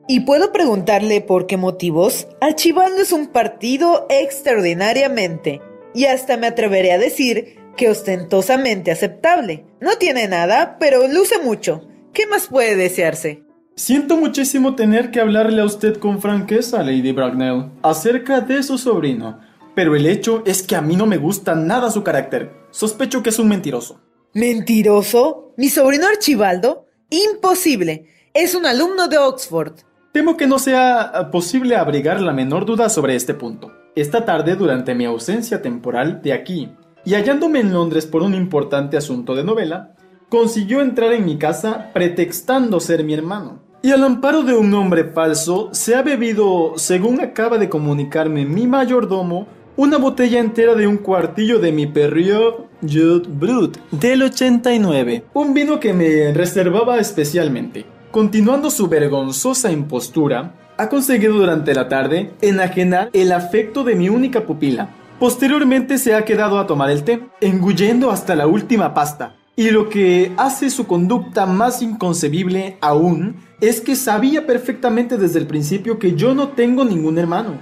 ¿Y 0.08 0.22
puedo 0.22 0.51
preguntarle 0.51 1.22
por 1.22 1.48
qué 1.48 1.58
motivos? 1.58 2.27
Archibaldo 2.41 3.01
es 3.01 3.12
un 3.13 3.27
partido 3.27 4.08
extraordinariamente, 4.10 5.62
y 5.94 6.06
hasta 6.06 6.38
me 6.38 6.48
atreveré 6.48 6.91
a 6.91 6.98
decir 6.98 7.60
que 7.77 7.89
ostentosamente 7.89 8.91
aceptable. 8.91 9.65
No 9.80 9.98
tiene 9.98 10.27
nada, 10.27 10.77
pero 10.80 11.08
luce 11.08 11.39
mucho. 11.41 11.88
¿Qué 12.13 12.27
más 12.27 12.48
puede 12.48 12.75
desearse? 12.75 13.44
Siento 13.82 14.16
muchísimo 14.16 14.76
tener 14.76 15.10
que 15.10 15.20
hablarle 15.20 15.60
a 15.60 15.66
usted 15.66 15.98
con 15.98 16.22
franqueza, 16.22 16.84
Lady 16.84 17.14
Bracknell, 17.14 17.72
acerca 17.82 18.40
de 18.40 18.62
su 18.62 18.78
sobrino, 18.78 19.40
pero 19.74 19.96
el 19.96 20.06
hecho 20.06 20.44
es 20.46 20.62
que 20.62 20.76
a 20.76 20.84
mí 20.84 20.96
no 20.96 21.08
me 21.08 21.18
gusta 21.18 21.56
nada 21.56 21.90
su 21.90 22.04
carácter. 22.04 22.52
Sospecho 22.70 23.24
que 23.24 23.32
es 23.32 23.40
un 23.40 23.48
mentiroso. 23.48 24.00
¿Mentiroso? 24.36 25.56
¿Mi 25.58 25.68
sobrino 25.70 26.06
Archibaldo? 26.06 26.86
Imposible. 27.10 28.06
Es 28.36 28.54
un 28.54 28.68
alumno 28.68 29.08
de 29.08 29.18
Oxford. 29.18 29.74
Temo 30.12 30.38
que 30.38 30.46
no 30.46 30.60
sea 30.60 31.32
posible 31.32 31.76
abrigar 31.76 32.22
la 32.22 32.34
menor 32.34 32.68
duda 32.68 32.88
sobre 32.88 33.16
este 33.16 33.34
punto. 33.34 33.72
Esta 33.96 34.26
tarde, 34.26 34.56
durante 34.56 34.94
mi 34.94 35.06
ausencia 35.06 35.64
temporal 35.64 36.22
de 36.22 36.34
aquí, 36.34 36.70
y 37.04 37.16
hallándome 37.16 37.62
en 37.62 37.74
Londres 37.74 38.06
por 38.06 38.22
un 38.22 38.36
importante 38.36 38.96
asunto 38.96 39.34
de 39.34 39.44
novela, 39.44 39.96
consiguió 40.30 40.82
entrar 40.82 41.14
en 41.14 41.26
mi 41.26 41.40
casa 41.40 41.90
pretextando 41.96 42.80
ser 42.80 43.04
mi 43.04 43.16
hermano. 43.16 43.71
Y 43.84 43.92
al 43.92 44.04
amparo 44.04 44.44
de 44.44 44.54
un 44.54 44.70
nombre 44.70 45.06
falso, 45.06 45.70
se 45.72 45.96
ha 45.96 46.04
bebido, 46.04 46.74
según 46.76 47.20
acaba 47.20 47.58
de 47.58 47.68
comunicarme 47.68 48.46
mi 48.46 48.68
mayordomo, 48.68 49.48
una 49.76 49.98
botella 49.98 50.40
entera 50.40 50.76
de 50.76 50.86
un 50.86 50.98
cuartillo 50.98 51.58
de 51.58 51.72
mi 51.72 51.88
perrio 51.88 52.68
Jude 52.84 53.28
Brut 53.28 53.78
del 53.90 54.22
89, 54.22 55.24
un 55.34 55.54
vino 55.56 55.80
que 55.80 55.94
me 55.94 56.32
reservaba 56.32 57.00
especialmente. 57.00 57.86
Continuando 58.12 58.70
su 58.70 58.88
vergonzosa 58.88 59.72
impostura, 59.72 60.54
ha 60.78 60.88
conseguido 60.88 61.34
durante 61.34 61.74
la 61.74 61.90
tarde 61.90 62.34
enajenar 62.42 63.10
el 63.14 63.32
afecto 63.32 63.84
de 63.84 63.96
mi 63.96 64.10
única 64.10 64.46
pupila. 64.46 64.90
Posteriormente 65.20 65.98
se 65.98 66.14
ha 66.14 66.24
quedado 66.24 66.60
a 66.60 66.68
tomar 66.68 66.92
el 66.92 67.04
té, 67.04 67.24
engullendo 67.40 68.12
hasta 68.12 68.36
la 68.36 68.46
última 68.46 68.94
pasta, 68.94 69.36
y 69.55 69.70
lo 69.70 69.89
que 69.89 70.31
hace 70.38 70.70
su 70.70 70.88
conducta 70.88 71.46
más 71.46 71.81
inconcebible 71.81 72.77
aún 72.81 73.36
es 73.60 73.81
que 73.81 73.96
sabía 73.96 74.48
perfectamente 74.48 75.17
desde 75.17 75.39
el 75.39 75.48
principio 75.48 76.00
que 76.00 76.15
yo 76.15 76.34
no 76.34 76.50
tengo 76.50 76.86
ningún 76.86 77.17
hermano, 77.17 77.60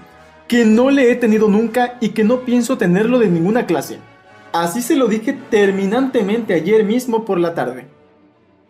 que 0.48 0.65
no 0.65 0.91
le 0.91 1.12
he 1.12 1.15
tenido 1.15 1.48
nunca 1.48 1.98
y 2.00 2.10
que 2.10 2.24
no 2.24 2.46
pienso 2.46 2.77
tenerlo 2.77 3.19
de 3.19 3.27
ninguna 3.27 3.65
clase. 3.65 3.98
Así 4.53 4.81
se 4.81 4.96
lo 4.96 5.08
dije 5.08 5.38
terminantemente 5.50 6.53
ayer 6.53 6.84
mismo 6.84 7.25
por 7.25 7.39
la 7.39 7.53
tarde. 7.53 7.88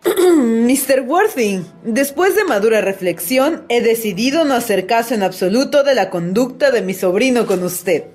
Mr. 0.06 1.02
Worthing, 1.06 1.66
después 1.84 2.36
de 2.36 2.46
madura 2.46 2.80
reflexión, 2.80 3.64
he 3.68 3.82
decidido 3.82 4.46
no 4.46 4.54
hacer 4.54 4.88
caso 4.88 5.14
en 5.14 5.24
absoluto 5.24 5.84
de 5.84 5.94
la 5.94 6.10
conducta 6.10 6.72
de 6.72 6.82
mi 6.82 6.94
sobrino 6.94 7.46
con 7.46 7.64
usted. 7.64 8.06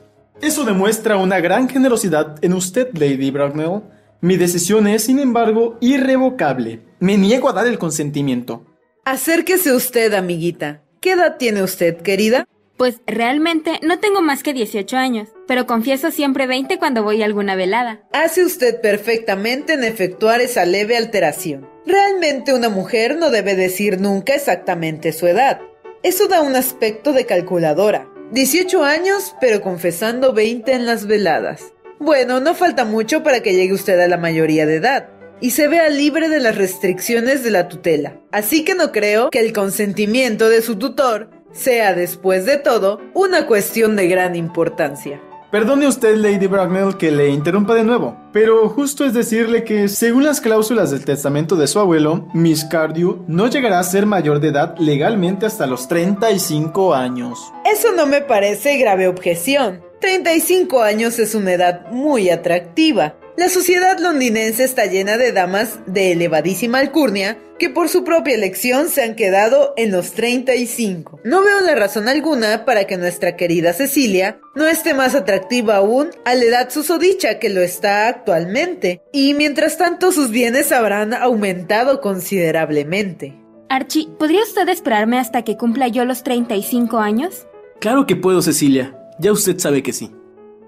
Eso 0.40 0.64
demuestra 0.64 1.18
una 1.18 1.40
gran 1.40 1.68
generosidad 1.68 2.42
en 2.42 2.54
usted, 2.54 2.88
Lady 2.94 3.30
Bracknell 3.30 3.82
mi 4.24 4.38
decisión 4.38 4.86
es, 4.86 5.02
sin 5.02 5.18
embargo, 5.18 5.76
irrevocable. 5.82 6.80
Me 6.98 7.18
niego 7.18 7.50
a 7.50 7.52
dar 7.52 7.66
el 7.66 7.78
consentimiento. 7.78 8.64
Acérquese 9.04 9.74
usted, 9.74 10.14
amiguita. 10.14 10.82
¿Qué 11.02 11.12
edad 11.12 11.36
tiene 11.36 11.62
usted, 11.62 11.98
querida? 11.98 12.48
Pues 12.78 13.02
realmente 13.06 13.78
no 13.82 14.00
tengo 14.00 14.22
más 14.22 14.42
que 14.42 14.54
18 14.54 14.96
años, 14.96 15.28
pero 15.46 15.66
confieso 15.66 16.10
siempre 16.10 16.46
20 16.46 16.78
cuando 16.78 17.02
voy 17.02 17.20
a 17.20 17.26
alguna 17.26 17.54
velada. 17.54 18.00
Hace 18.14 18.46
usted 18.46 18.80
perfectamente 18.80 19.74
en 19.74 19.84
efectuar 19.84 20.40
esa 20.40 20.64
leve 20.64 20.96
alteración. 20.96 21.68
Realmente 21.84 22.54
una 22.54 22.70
mujer 22.70 23.18
no 23.18 23.28
debe 23.28 23.54
decir 23.54 24.00
nunca 24.00 24.34
exactamente 24.34 25.12
su 25.12 25.26
edad. 25.26 25.60
Eso 26.02 26.28
da 26.28 26.40
un 26.40 26.56
aspecto 26.56 27.12
de 27.12 27.26
calculadora. 27.26 28.08
18 28.32 28.84
años, 28.84 29.36
pero 29.38 29.60
confesando 29.60 30.32
20 30.32 30.72
en 30.72 30.86
las 30.86 31.06
veladas. 31.06 31.73
Bueno, 32.04 32.38
no 32.38 32.54
falta 32.54 32.84
mucho 32.84 33.22
para 33.22 33.40
que 33.40 33.54
llegue 33.54 33.72
usted 33.72 33.98
a 33.98 34.08
la 34.08 34.18
mayoría 34.18 34.66
de 34.66 34.76
edad 34.76 35.08
y 35.40 35.52
se 35.52 35.68
vea 35.68 35.88
libre 35.88 36.28
de 36.28 36.38
las 36.38 36.54
restricciones 36.54 37.42
de 37.42 37.50
la 37.50 37.66
tutela. 37.68 38.20
Así 38.30 38.62
que 38.62 38.74
no 38.74 38.92
creo 38.92 39.30
que 39.30 39.40
el 39.40 39.54
consentimiento 39.54 40.50
de 40.50 40.60
su 40.60 40.76
tutor 40.76 41.30
sea, 41.52 41.94
después 41.94 42.44
de 42.44 42.58
todo, 42.58 43.00
una 43.14 43.46
cuestión 43.46 43.96
de 43.96 44.06
gran 44.06 44.36
importancia. 44.36 45.18
Perdone 45.50 45.86
usted, 45.86 46.16
Lady 46.16 46.46
Bracknell, 46.46 46.98
que 46.98 47.10
le 47.10 47.28
interrumpa 47.28 47.74
de 47.74 47.84
nuevo, 47.84 48.18
pero 48.32 48.68
justo 48.68 49.06
es 49.06 49.14
decirle 49.14 49.64
que, 49.64 49.88
según 49.88 50.24
las 50.24 50.42
cláusulas 50.42 50.90
del 50.90 51.06
testamento 51.06 51.56
de 51.56 51.68
su 51.68 51.78
abuelo, 51.78 52.28
Miss 52.34 52.64
Cardew 52.64 53.24
no 53.28 53.48
llegará 53.48 53.78
a 53.78 53.84
ser 53.84 54.04
mayor 54.04 54.40
de 54.40 54.48
edad 54.48 54.74
legalmente 54.78 55.46
hasta 55.46 55.66
los 55.66 55.88
35 55.88 56.92
años. 56.94 57.38
Eso 57.64 57.92
no 57.92 58.04
me 58.04 58.20
parece 58.20 58.76
grave 58.76 59.08
objeción. 59.08 59.83
35 60.04 60.82
años 60.82 61.18
es 61.18 61.34
una 61.34 61.54
edad 61.54 61.90
muy 61.90 62.28
atractiva. 62.28 63.16
La 63.38 63.48
sociedad 63.48 63.98
londinense 63.98 64.62
está 64.62 64.84
llena 64.84 65.16
de 65.16 65.32
damas 65.32 65.78
de 65.86 66.12
elevadísima 66.12 66.78
alcurnia 66.80 67.38
que 67.58 67.70
por 67.70 67.88
su 67.88 68.04
propia 68.04 68.34
elección 68.34 68.90
se 68.90 69.02
han 69.02 69.16
quedado 69.16 69.72
en 69.78 69.90
los 69.92 70.12
35. 70.12 71.20
No 71.24 71.42
veo 71.42 71.62
la 71.62 71.74
razón 71.74 72.06
alguna 72.06 72.66
para 72.66 72.84
que 72.84 72.98
nuestra 72.98 73.34
querida 73.34 73.72
Cecilia 73.72 74.38
no 74.54 74.66
esté 74.66 74.92
más 74.92 75.14
atractiva 75.14 75.76
aún 75.76 76.10
a 76.26 76.34
la 76.34 76.44
edad 76.44 76.70
susodicha 76.70 77.38
que 77.38 77.48
lo 77.48 77.62
está 77.62 78.06
actualmente, 78.06 79.00
y 79.10 79.32
mientras 79.32 79.78
tanto 79.78 80.12
sus 80.12 80.28
bienes 80.28 80.70
habrán 80.70 81.14
aumentado 81.14 82.02
considerablemente. 82.02 83.40
Archie, 83.70 84.08
¿podría 84.18 84.42
usted 84.42 84.68
esperarme 84.68 85.18
hasta 85.18 85.44
que 85.44 85.56
cumpla 85.56 85.88
yo 85.88 86.04
los 86.04 86.22
35 86.24 86.98
años? 86.98 87.46
Claro 87.80 88.06
que 88.06 88.16
puedo, 88.16 88.42
Cecilia. 88.42 88.94
Ya 89.24 89.32
usted 89.32 89.58
sabe 89.58 89.82
que 89.82 89.94
sí. 89.94 90.10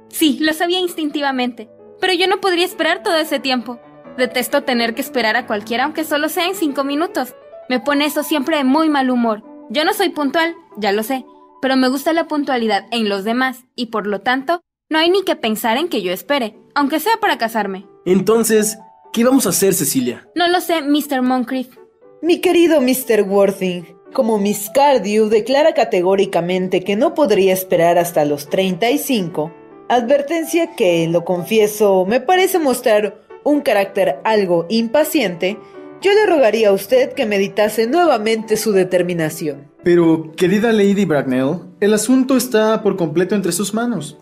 Sí, 0.09 0.39
lo 0.41 0.55
sabía 0.55 0.79
instintivamente. 0.79 1.69
Pero 2.01 2.15
yo 2.15 2.27
no 2.27 2.41
podría 2.41 2.65
esperar 2.65 3.03
todo 3.03 3.17
ese 3.17 3.39
tiempo. 3.39 3.79
Detesto 4.17 4.63
tener 4.63 4.95
que 4.95 5.03
esperar 5.03 5.37
a 5.37 5.47
cualquiera, 5.47 5.85
aunque 5.85 6.05
solo 6.05 6.31
sea 6.31 6.47
en 6.47 6.55
cinco 6.55 6.83
minutos. 6.83 7.35
Me 7.69 7.81
pone 7.81 8.07
eso 8.07 8.23
siempre 8.23 8.57
de 8.57 8.65
muy 8.65 8.89
mal 8.89 9.11
humor. 9.11 9.45
Yo 9.69 9.85
no 9.85 9.93
soy 9.93 10.09
puntual, 10.09 10.55
ya 10.79 10.93
lo 10.93 11.03
sé, 11.03 11.27
pero 11.61 11.77
me 11.77 11.89
gusta 11.91 12.15
la 12.15 12.29
puntualidad 12.29 12.87
en 12.93 13.11
los 13.11 13.25
demás, 13.25 13.67
y 13.75 13.87
por 13.87 14.07
lo 14.07 14.23
tanto, 14.23 14.63
no 14.89 14.99
hay 14.99 15.11
ni 15.11 15.23
que 15.23 15.37
pensar 15.37 15.77
en 15.77 15.89
que 15.89 16.01
yo 16.01 16.11
espere, 16.11 16.57
aunque 16.75 16.99
sea 16.99 17.19
para 17.21 17.37
casarme. 17.37 17.87
Entonces, 18.07 18.79
¿qué 19.13 19.23
vamos 19.23 19.45
a 19.45 19.51
hacer, 19.51 19.75
Cecilia? 19.75 20.27
No 20.35 20.49
lo 20.49 20.63
sé, 20.63 20.81
Mr. 20.81 21.21
Moncrief. 21.21 21.77
Mi 22.23 22.41
querido 22.41 22.81
Mr. 22.81 23.21
Worthing, 23.29 23.85
como 24.13 24.39
Miss 24.39 24.71
Cardew 24.73 25.29
declara 25.29 25.75
categóricamente 25.75 26.81
que 26.81 26.97
no 26.97 27.15
podría 27.15 27.53
esperar 27.53 27.99
hasta 27.99 28.25
los 28.25 28.49
35, 28.49 29.53
advertencia 29.89 30.75
que, 30.75 31.07
lo 31.09 31.25
confieso, 31.25 32.07
me 32.07 32.21
parece 32.21 32.59
mostrar 32.59 33.21
un 33.45 33.61
carácter 33.61 34.19
algo 34.25 34.67
impaciente, 34.69 35.59
yo 36.03 36.13
le 36.13 36.27
rogaría 36.27 36.69
a 36.69 36.73
usted 36.73 37.13
que 37.13 37.27
meditase 37.27 37.87
nuevamente 37.87 38.57
su 38.57 38.73
determinación. 38.73 39.71
Pero, 39.83 40.33
querida 40.37 40.73
Lady 40.73 41.05
Bracknell, 41.05 41.61
el 41.81 41.95
asunto 41.95 42.37
está 42.37 42.83
por 42.83 42.97
completo 42.97 43.35
entre 43.35 43.53
sus 43.53 43.73
manos. 43.73 44.19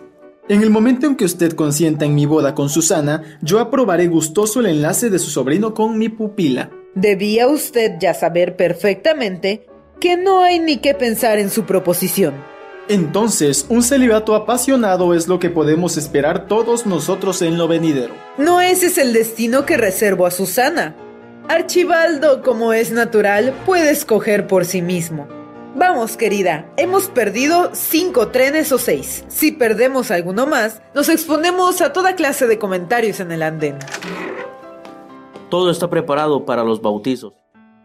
En 0.46 0.62
el 0.62 0.68
momento 0.68 1.06
en 1.06 1.16
que 1.16 1.24
usted 1.24 1.54
consienta 1.54 2.04
en 2.04 2.14
mi 2.14 2.26
boda 2.26 2.54
con 2.54 2.68
Susana, 2.68 3.38
yo 3.40 3.60
aprobaré 3.60 4.08
gustoso 4.08 4.60
el 4.60 4.66
enlace 4.66 5.08
de 5.08 5.18
su 5.18 5.30
sobrino 5.30 5.72
con 5.72 5.96
mi 5.96 6.10
pupila. 6.10 6.70
Debía 6.94 7.48
usted 7.48 7.92
ya 7.98 8.12
saber 8.12 8.54
perfectamente 8.54 9.66
que 10.04 10.18
no 10.18 10.42
hay 10.42 10.58
ni 10.58 10.76
qué 10.76 10.92
pensar 10.92 11.38
en 11.38 11.48
su 11.48 11.64
proposición. 11.64 12.34
Entonces, 12.88 13.64
un 13.70 13.82
celibato 13.82 14.34
apasionado 14.34 15.14
es 15.14 15.28
lo 15.28 15.38
que 15.38 15.48
podemos 15.48 15.96
esperar 15.96 16.46
todos 16.46 16.84
nosotros 16.84 17.40
en 17.40 17.56
lo 17.56 17.68
venidero. 17.68 18.12
No 18.36 18.60
ese 18.60 18.88
es 18.88 18.98
el 18.98 19.14
destino 19.14 19.64
que 19.64 19.78
reservo 19.78 20.26
a 20.26 20.30
Susana. 20.30 20.94
Archibaldo, 21.48 22.42
como 22.42 22.74
es 22.74 22.92
natural, 22.92 23.54
puede 23.64 23.92
escoger 23.92 24.46
por 24.46 24.66
sí 24.66 24.82
mismo. 24.82 25.26
Vamos, 25.74 26.18
querida, 26.18 26.70
hemos 26.76 27.04
perdido 27.04 27.70
cinco 27.72 28.28
trenes 28.28 28.72
o 28.72 28.78
seis. 28.78 29.24
Si 29.28 29.52
perdemos 29.52 30.10
alguno 30.10 30.46
más, 30.46 30.82
nos 30.94 31.08
exponemos 31.08 31.80
a 31.80 31.94
toda 31.94 32.14
clase 32.14 32.46
de 32.46 32.58
comentarios 32.58 33.20
en 33.20 33.32
el 33.32 33.42
andén. 33.42 33.78
Todo 35.48 35.70
está 35.70 35.88
preparado 35.88 36.44
para 36.44 36.62
los 36.62 36.82
bautizos. 36.82 37.32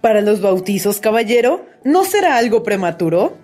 ¿Para 0.01 0.21
los 0.21 0.39
bautizos, 0.39 1.01
caballero? 1.01 1.65
¿No 1.83 2.05
será 2.05 2.37
algo 2.37 2.63
prematuro? 2.63 3.37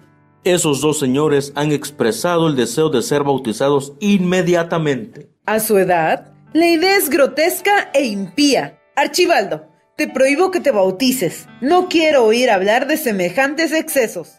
Esos 0.46 0.80
dos 0.80 0.98
señores 1.00 1.52
han 1.56 1.74
expresado 1.74 2.48
el 2.48 2.56
deseo 2.56 2.90
de 2.90 3.02
ser 3.02 3.24
bautizados 3.24 3.94
inmediatamente. 4.00 5.30
A 5.46 5.60
su 5.60 5.78
edad, 5.78 6.32
la 6.54 6.68
idea 6.68 6.96
es 6.96 7.10
grotesca 7.10 7.90
e 7.94 8.06
impía. 8.06 8.80
Archibaldo, 8.96 9.68
te 9.98 10.08
prohíbo 10.08 10.52
que 10.52 10.62
te 10.62 10.72
bautices. 10.72 11.48
No 11.60 11.90
quiero 11.90 12.24
oír 12.24 12.50
hablar 12.50 12.88
de 12.88 12.96
semejantes 12.96 13.74
excesos. 13.74 14.36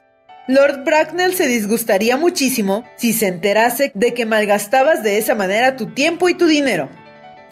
Lord 0.49 0.85
Bracknell 0.85 1.35
se 1.35 1.47
disgustaría 1.47 2.17
muchísimo 2.17 2.85
si 2.97 3.13
se 3.13 3.27
enterase 3.27 3.91
de 3.95 4.15
que 4.15 4.25
malgastabas 4.25 5.03
de 5.03 5.19
esa 5.19 5.35
manera 5.35 5.77
tu 5.77 5.87
tiempo 5.87 6.31
y 6.31 6.35
tu 6.35 6.47
dinero. 6.47 6.89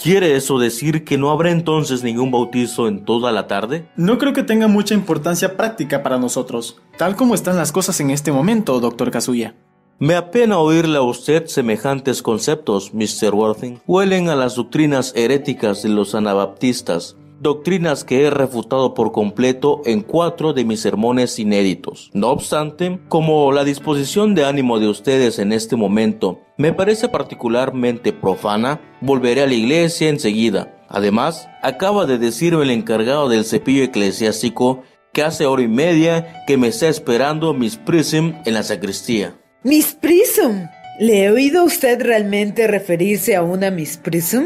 ¿Quiere 0.03 0.37
eso 0.37 0.59
decir 0.59 1.05
que 1.05 1.17
no 1.17 1.31
habrá 1.31 1.51
entonces 1.51 2.03
ningún 2.03 2.31
bautizo 2.31 2.89
en 2.89 3.05
toda 3.05 3.33
la 3.33 3.47
tarde? 3.47 3.89
No 3.97 4.19
creo 4.19 4.33
que 4.33 4.43
tenga 4.43 4.69
mucha 4.69 4.95
importancia 4.95 5.57
práctica 5.57 6.03
para 6.03 6.19
nosotros, 6.19 6.77
tal 6.99 7.17
como 7.17 7.35
están 7.35 7.57
las 7.57 7.73
cosas 7.73 7.99
en 8.01 8.11
este 8.11 8.31
momento, 8.31 8.81
doctor 8.81 9.11
Kazuya. 9.11 9.55
Me 10.01 10.17
apena 10.17 10.59
oírle 10.59 10.99
a 10.99 11.03
usted 11.03 11.47
semejantes 11.47 12.21
conceptos, 12.21 12.93
Mr. 12.93 13.33
Worthing. 13.33 13.81
Huelen 13.87 14.29
a 14.29 14.35
las 14.35 14.57
doctrinas 14.57 15.13
heréticas 15.17 15.83
de 15.83 15.89
los 15.89 16.15
anabaptistas, 16.15 17.17
doctrinas 17.41 18.05
que 18.05 18.25
he 18.25 18.31
refutado 18.31 18.93
por 18.93 19.13
completo 19.13 19.83
en 19.85 20.03
cuatro 20.03 20.53
de 20.53 20.65
mis 20.65 20.81
sermones 20.81 21.39
inéditos. 21.39 22.11
No 22.13 22.31
obstante, 22.31 22.99
como 23.09 23.53
la 23.53 23.65
disposición 23.65 24.35
de 24.35 24.45
ánimo 24.45 24.81
de 24.81 24.89
ustedes 24.89 25.39
en 25.39 25.53
este 25.53 25.77
momento 25.77 26.41
me 26.57 26.73
parece 26.73 27.09
particularmente 27.09 28.13
profana, 28.13 28.81
volveré 29.01 29.43
a 29.43 29.47
la 29.47 29.55
iglesia 29.55 30.09
enseguida. 30.09 30.85
Además, 30.89 31.49
acaba 31.63 32.07
de 32.07 32.19
decirme 32.19 32.63
el 32.63 32.71
encargado 32.71 33.29
del 33.29 33.45
cepillo 33.45 33.83
eclesiástico 33.83 34.85
que 35.13 35.23
hace 35.23 35.47
hora 35.47 35.63
y 35.63 35.69
media 35.69 36.45
que 36.47 36.57
me 36.57 36.69
está 36.69 36.89
esperando 36.89 37.55
Miss 37.55 37.77
Prism 37.77 38.33
en 38.45 38.55
la 38.55 38.63
sacristía. 38.63 39.35
Miss 39.63 39.95
Prism. 39.95 40.69
¿Le 41.01 41.25
he 41.25 41.31
oído 41.31 41.63
a 41.63 41.65
usted 41.65 42.01
realmente 42.01 42.69
referirse 42.69 43.35
a 43.35 43.43
una 43.43 43.71
Miss 43.71 43.97
Prism? 43.97 44.45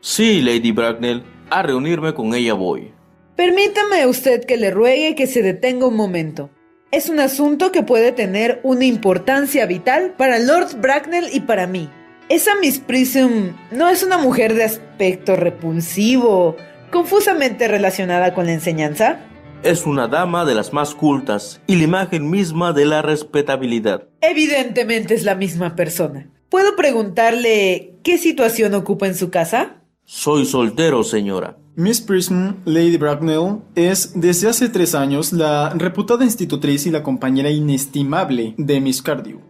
Sí, 0.00 0.40
Lady 0.40 0.72
Bracknell, 0.72 1.24
a 1.50 1.62
reunirme 1.62 2.14
con 2.14 2.34
ella 2.34 2.54
voy. 2.54 2.92
Permítame 3.36 4.06
usted 4.06 4.44
que 4.44 4.56
le 4.56 4.70
ruegue 4.70 5.14
que 5.14 5.26
se 5.26 5.42
detenga 5.42 5.86
un 5.86 5.96
momento. 5.96 6.50
Es 6.94 7.08
un 7.08 7.18
asunto 7.18 7.72
que 7.72 7.82
puede 7.82 8.12
tener 8.12 8.60
una 8.62 8.84
importancia 8.84 9.66
vital 9.66 10.14
para 10.16 10.38
Lord 10.38 10.80
Bracknell 10.80 11.26
y 11.32 11.40
para 11.40 11.66
mí. 11.66 11.90
Esa 12.28 12.52
Miss 12.60 12.78
Prism 12.78 13.50
no 13.72 13.88
es 13.88 14.04
una 14.04 14.16
mujer 14.16 14.54
de 14.54 14.62
aspecto 14.62 15.34
repulsivo, 15.34 16.54
confusamente 16.92 17.66
relacionada 17.66 18.32
con 18.32 18.46
la 18.46 18.52
enseñanza. 18.52 19.18
Es 19.64 19.86
una 19.86 20.06
dama 20.06 20.44
de 20.44 20.54
las 20.54 20.72
más 20.72 20.94
cultas 20.94 21.60
y 21.66 21.74
la 21.74 21.82
imagen 21.82 22.30
misma 22.30 22.72
de 22.72 22.84
la 22.84 23.02
respetabilidad. 23.02 24.06
Evidentemente 24.20 25.14
es 25.14 25.24
la 25.24 25.34
misma 25.34 25.74
persona. 25.74 26.30
¿Puedo 26.48 26.76
preguntarle 26.76 27.96
qué 28.04 28.18
situación 28.18 28.72
ocupa 28.72 29.08
en 29.08 29.16
su 29.16 29.30
casa? 29.30 29.82
Soy 30.04 30.46
soltero, 30.46 31.02
señora. 31.02 31.56
Miss 31.76 32.00
Prism, 32.00 32.52
Lady 32.64 32.96
Bracknell, 32.96 33.58
es 33.74 34.12
desde 34.14 34.48
hace 34.48 34.68
tres 34.68 34.94
años 34.94 35.32
la 35.32 35.70
reputada 35.70 36.24
institutriz 36.24 36.86
y 36.86 36.92
la 36.92 37.02
compañera 37.02 37.50
inestimable 37.50 38.54
de 38.56 38.80
Miss 38.80 39.02
Cardew. 39.02 39.40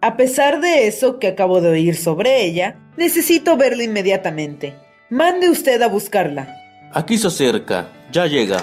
A 0.00 0.16
pesar 0.16 0.60
de 0.60 0.86
eso 0.86 1.18
que 1.18 1.26
acabo 1.26 1.60
de 1.60 1.70
oír 1.70 1.96
sobre 1.96 2.44
ella, 2.44 2.78
necesito 2.96 3.56
verla 3.56 3.82
inmediatamente. 3.82 4.76
Mande 5.10 5.50
usted 5.50 5.82
a 5.82 5.88
buscarla. 5.88 6.56
Aquí 6.92 7.18
se 7.18 7.26
acerca. 7.26 7.88
Ya 8.12 8.26
llega. 8.26 8.58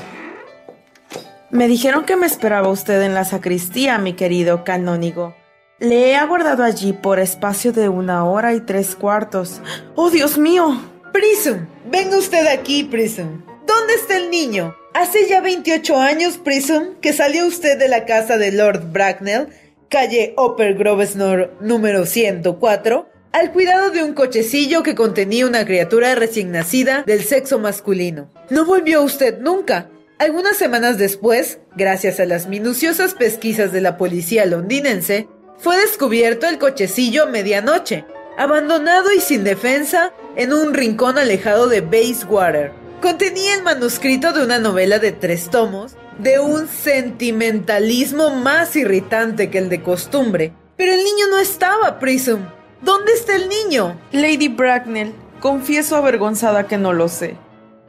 Me 1.52 1.68
dijeron 1.68 2.06
que 2.06 2.16
me 2.16 2.26
esperaba 2.26 2.70
usted 2.70 3.02
en 3.02 3.14
la 3.14 3.26
sacristía, 3.26 3.98
mi 3.98 4.14
querido 4.14 4.64
canónigo. 4.64 5.36
Le 5.78 6.12
he 6.12 6.16
aguardado 6.16 6.64
allí 6.64 6.94
por 6.94 7.20
espacio 7.20 7.74
de 7.74 7.90
una 7.90 8.24
hora 8.24 8.54
y 8.54 8.62
tres 8.62 8.96
cuartos. 8.96 9.60
¡Oh, 9.96 10.10
Dios 10.10 10.38
mío! 10.38 10.93
Prism, 11.14 11.68
venga 11.92 12.18
usted 12.18 12.48
aquí, 12.48 12.84
Prism. 12.84 13.44
¿Dónde 13.68 13.94
está 13.94 14.18
el 14.18 14.32
niño? 14.32 14.76
Hace 14.96 15.28
ya 15.30 15.42
28 15.42 15.96
años, 15.96 16.40
Prism, 16.40 16.96
que 17.02 17.14
salió 17.14 17.46
usted 17.46 17.78
de 17.78 17.88
la 17.88 18.06
casa 18.06 18.40
de 18.40 18.52
Lord 18.52 18.92
Bracknell, 18.92 19.50
calle 19.90 20.34
Upper 20.38 20.74
Grosvenor 20.74 21.56
número 21.62 22.08
104, 22.08 23.08
al 23.32 23.52
cuidado 23.52 23.92
de 23.92 24.04
un 24.04 24.14
cochecillo 24.14 24.82
que 24.82 24.96
contenía 24.96 25.46
una 25.46 25.66
criatura 25.66 26.16
recién 26.16 26.52
nacida 26.52 27.04
del 27.04 27.24
sexo 27.24 27.60
masculino. 27.60 28.32
No 28.50 28.66
volvió 28.66 29.04
usted 29.04 29.38
nunca. 29.38 29.92
Algunas 30.18 30.58
semanas 30.58 30.98
después, 30.98 31.60
gracias 31.76 32.20
a 32.20 32.26
las 32.26 32.48
minuciosas 32.48 33.14
pesquisas 33.14 33.72
de 33.72 33.82
la 33.82 33.98
policía 33.98 34.48
londinense, 34.48 35.28
fue 35.60 35.78
descubierto 35.78 36.48
el 36.48 36.58
cochecillo 36.58 37.28
medianoche, 37.28 38.04
abandonado 38.38 39.12
y 39.14 39.20
sin 39.20 39.44
defensa 39.44 40.14
en 40.36 40.54
un 40.54 40.74
rincón 40.74 41.18
alejado 41.18 41.68
de 41.68 41.82
Bayswater. 41.82 42.72
Contenía 43.02 43.56
el 43.56 43.64
manuscrito 43.64 44.32
de 44.34 44.44
una 44.44 44.60
novela 44.60 45.00
de 45.00 45.12
tres 45.12 45.50
tomos, 45.50 45.96
de 46.18 46.40
un 46.40 46.68
sentimentalismo 46.68 48.30
más 48.36 48.76
irritante 48.76 49.50
que 49.50 49.58
el 49.58 49.70
de 49.70 49.82
costumbre. 49.82 50.54
Pero 50.78 50.94
el 50.94 51.04
niño 51.04 51.28
no 51.30 51.40
estaba, 51.40 52.00
Prism. 52.00 52.40
¿Dónde 52.82 53.14
está 53.14 53.36
el 53.36 53.50
niño? 53.50 54.00
Lady 54.12 54.48
Bracknell, 54.48 55.14
confieso 55.40 55.96
avergonzada 55.96 56.68
que 56.68 56.78
no 56.78 56.94
lo 56.94 57.08
sé. 57.08 57.36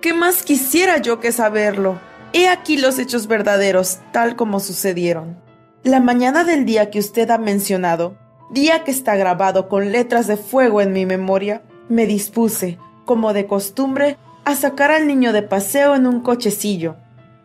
¿Qué 0.01 0.13
más 0.13 0.43
quisiera 0.43 0.99
yo 0.99 1.21
que 1.21 1.33
saberlo? 1.33 1.99
He 2.33 2.49
aquí 2.49 2.77
los 2.77 2.99
hechos 2.99 3.27
verdaderos, 3.27 4.01
tal 4.13 4.37
como 4.37 4.61
sucedieron. 4.61 5.41
La 5.83 6.01
mañana 6.01 6.45
del 6.45 6.65
día 6.65 6.91
que 6.91 6.99
usted 6.99 7.31
ha 7.31 7.39
mencionado, 7.39 8.17
día 8.51 8.85
que 8.85 8.91
está 8.91 9.17
grabado 9.17 9.69
con 9.69 9.93
letras 9.93 10.27
de 10.27 10.37
fuego 10.37 10.81
en 10.81 10.93
mi 10.93 11.07
memoria, 11.07 11.63
me 11.89 12.07
dispuse, 12.07 12.79
como 13.05 13.33
de 13.33 13.47
costumbre, 13.47 14.17
a 14.45 14.55
sacar 14.55 14.91
al 14.91 15.07
niño 15.07 15.33
de 15.33 15.43
paseo 15.43 15.95
en 15.95 16.07
un 16.07 16.21
cochecillo. 16.21 16.97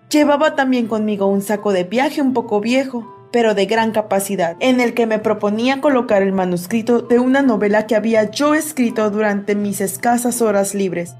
Llevaba 0.09 0.55
también 0.55 0.88
conmigo 0.88 1.27
un 1.27 1.41
saco 1.41 1.71
de 1.71 1.83
viaje 1.83 2.21
un 2.21 2.33
poco 2.33 2.59
viejo, 2.59 3.15
pero 3.31 3.53
de 3.53 3.65
gran 3.65 3.91
capacidad, 3.91 4.57
en 4.59 4.79
el 4.79 4.93
que 4.93 5.05
me 5.05 5.19
proponía 5.19 5.81
colocar 5.81 6.23
el 6.23 6.31
manuscrito 6.31 7.01
de 7.01 7.19
una 7.19 7.41
novela 7.41 7.85
que 7.85 7.95
había 7.95 8.31
yo 8.31 8.55
escrito 8.55 9.09
durante 9.12 9.55
mis 9.55 9.81
escasas 9.81 10.41
horas 10.41 10.73
libres, 10.73 11.15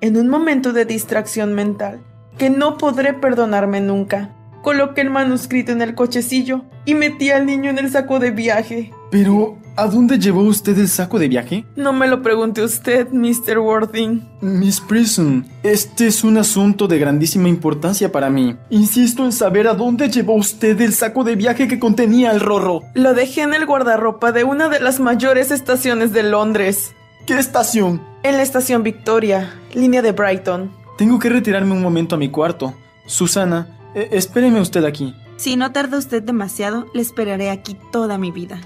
en 0.00 0.16
un 0.16 0.28
momento 0.28 0.72
de 0.72 0.84
distracción 0.84 1.54
mental 1.54 2.00
que 2.36 2.50
no 2.50 2.78
podré 2.78 3.12
perdonarme 3.12 3.80
nunca. 3.80 4.30
Coloqué 4.62 5.02
el 5.02 5.10
manuscrito 5.10 5.72
en 5.72 5.82
el 5.82 5.94
cochecillo 5.94 6.64
y 6.84 6.94
metí 6.94 7.30
al 7.30 7.46
niño 7.46 7.70
en 7.70 7.78
el 7.78 7.90
saco 7.90 8.18
de 8.18 8.30
viaje. 8.30 8.92
Pero, 9.10 9.58
¿a 9.76 9.86
dónde 9.86 10.18
llevó 10.18 10.42
usted 10.42 10.78
el 10.78 10.88
saco 10.88 11.18
de 11.18 11.28
viaje? 11.28 11.64
No 11.76 11.92
me 11.92 12.08
lo 12.08 12.22
pregunte 12.22 12.62
usted, 12.62 13.08
Mr. 13.10 13.58
Worthing. 13.58 14.26
Miss 14.40 14.80
Prison, 14.80 15.46
este 15.62 16.06
es 16.06 16.24
un 16.24 16.38
asunto 16.38 16.88
de 16.88 16.98
grandísima 16.98 17.48
importancia 17.48 18.10
para 18.10 18.30
mí. 18.30 18.56
Insisto 18.70 19.24
en 19.24 19.32
saber 19.32 19.68
a 19.68 19.74
dónde 19.74 20.08
llevó 20.08 20.34
usted 20.34 20.80
el 20.80 20.92
saco 20.92 21.24
de 21.24 21.36
viaje 21.36 21.68
que 21.68 21.78
contenía 21.78 22.30
el 22.30 22.40
rorro. 22.40 22.82
Lo 22.94 23.14
dejé 23.14 23.42
en 23.42 23.54
el 23.54 23.66
guardarropa 23.66 24.32
de 24.32 24.44
una 24.44 24.68
de 24.68 24.80
las 24.80 24.98
mayores 24.98 25.50
estaciones 25.50 26.12
de 26.12 26.22
Londres. 26.22 26.94
¿Qué 27.26 27.38
estación? 27.38 28.02
En 28.22 28.36
la 28.36 28.42
estación 28.42 28.82
Victoria, 28.82 29.54
línea 29.74 30.02
de 30.02 30.12
Brighton. 30.12 30.72
Tengo 30.96 31.18
que 31.18 31.28
retirarme 31.28 31.72
un 31.72 31.82
momento 31.82 32.14
a 32.14 32.18
mi 32.18 32.30
cuarto. 32.30 32.74
Susana, 33.06 33.68
eh, 33.94 34.08
espéreme 34.12 34.60
usted 34.60 34.84
aquí. 34.84 35.14
Si 35.42 35.56
no 35.56 35.72
tarda 35.72 35.98
usted 35.98 36.22
demasiado, 36.22 36.86
le 36.94 37.02
esperaré 37.02 37.50
aquí 37.50 37.76
toda 37.90 38.16
mi 38.16 38.30
vida. 38.30 38.60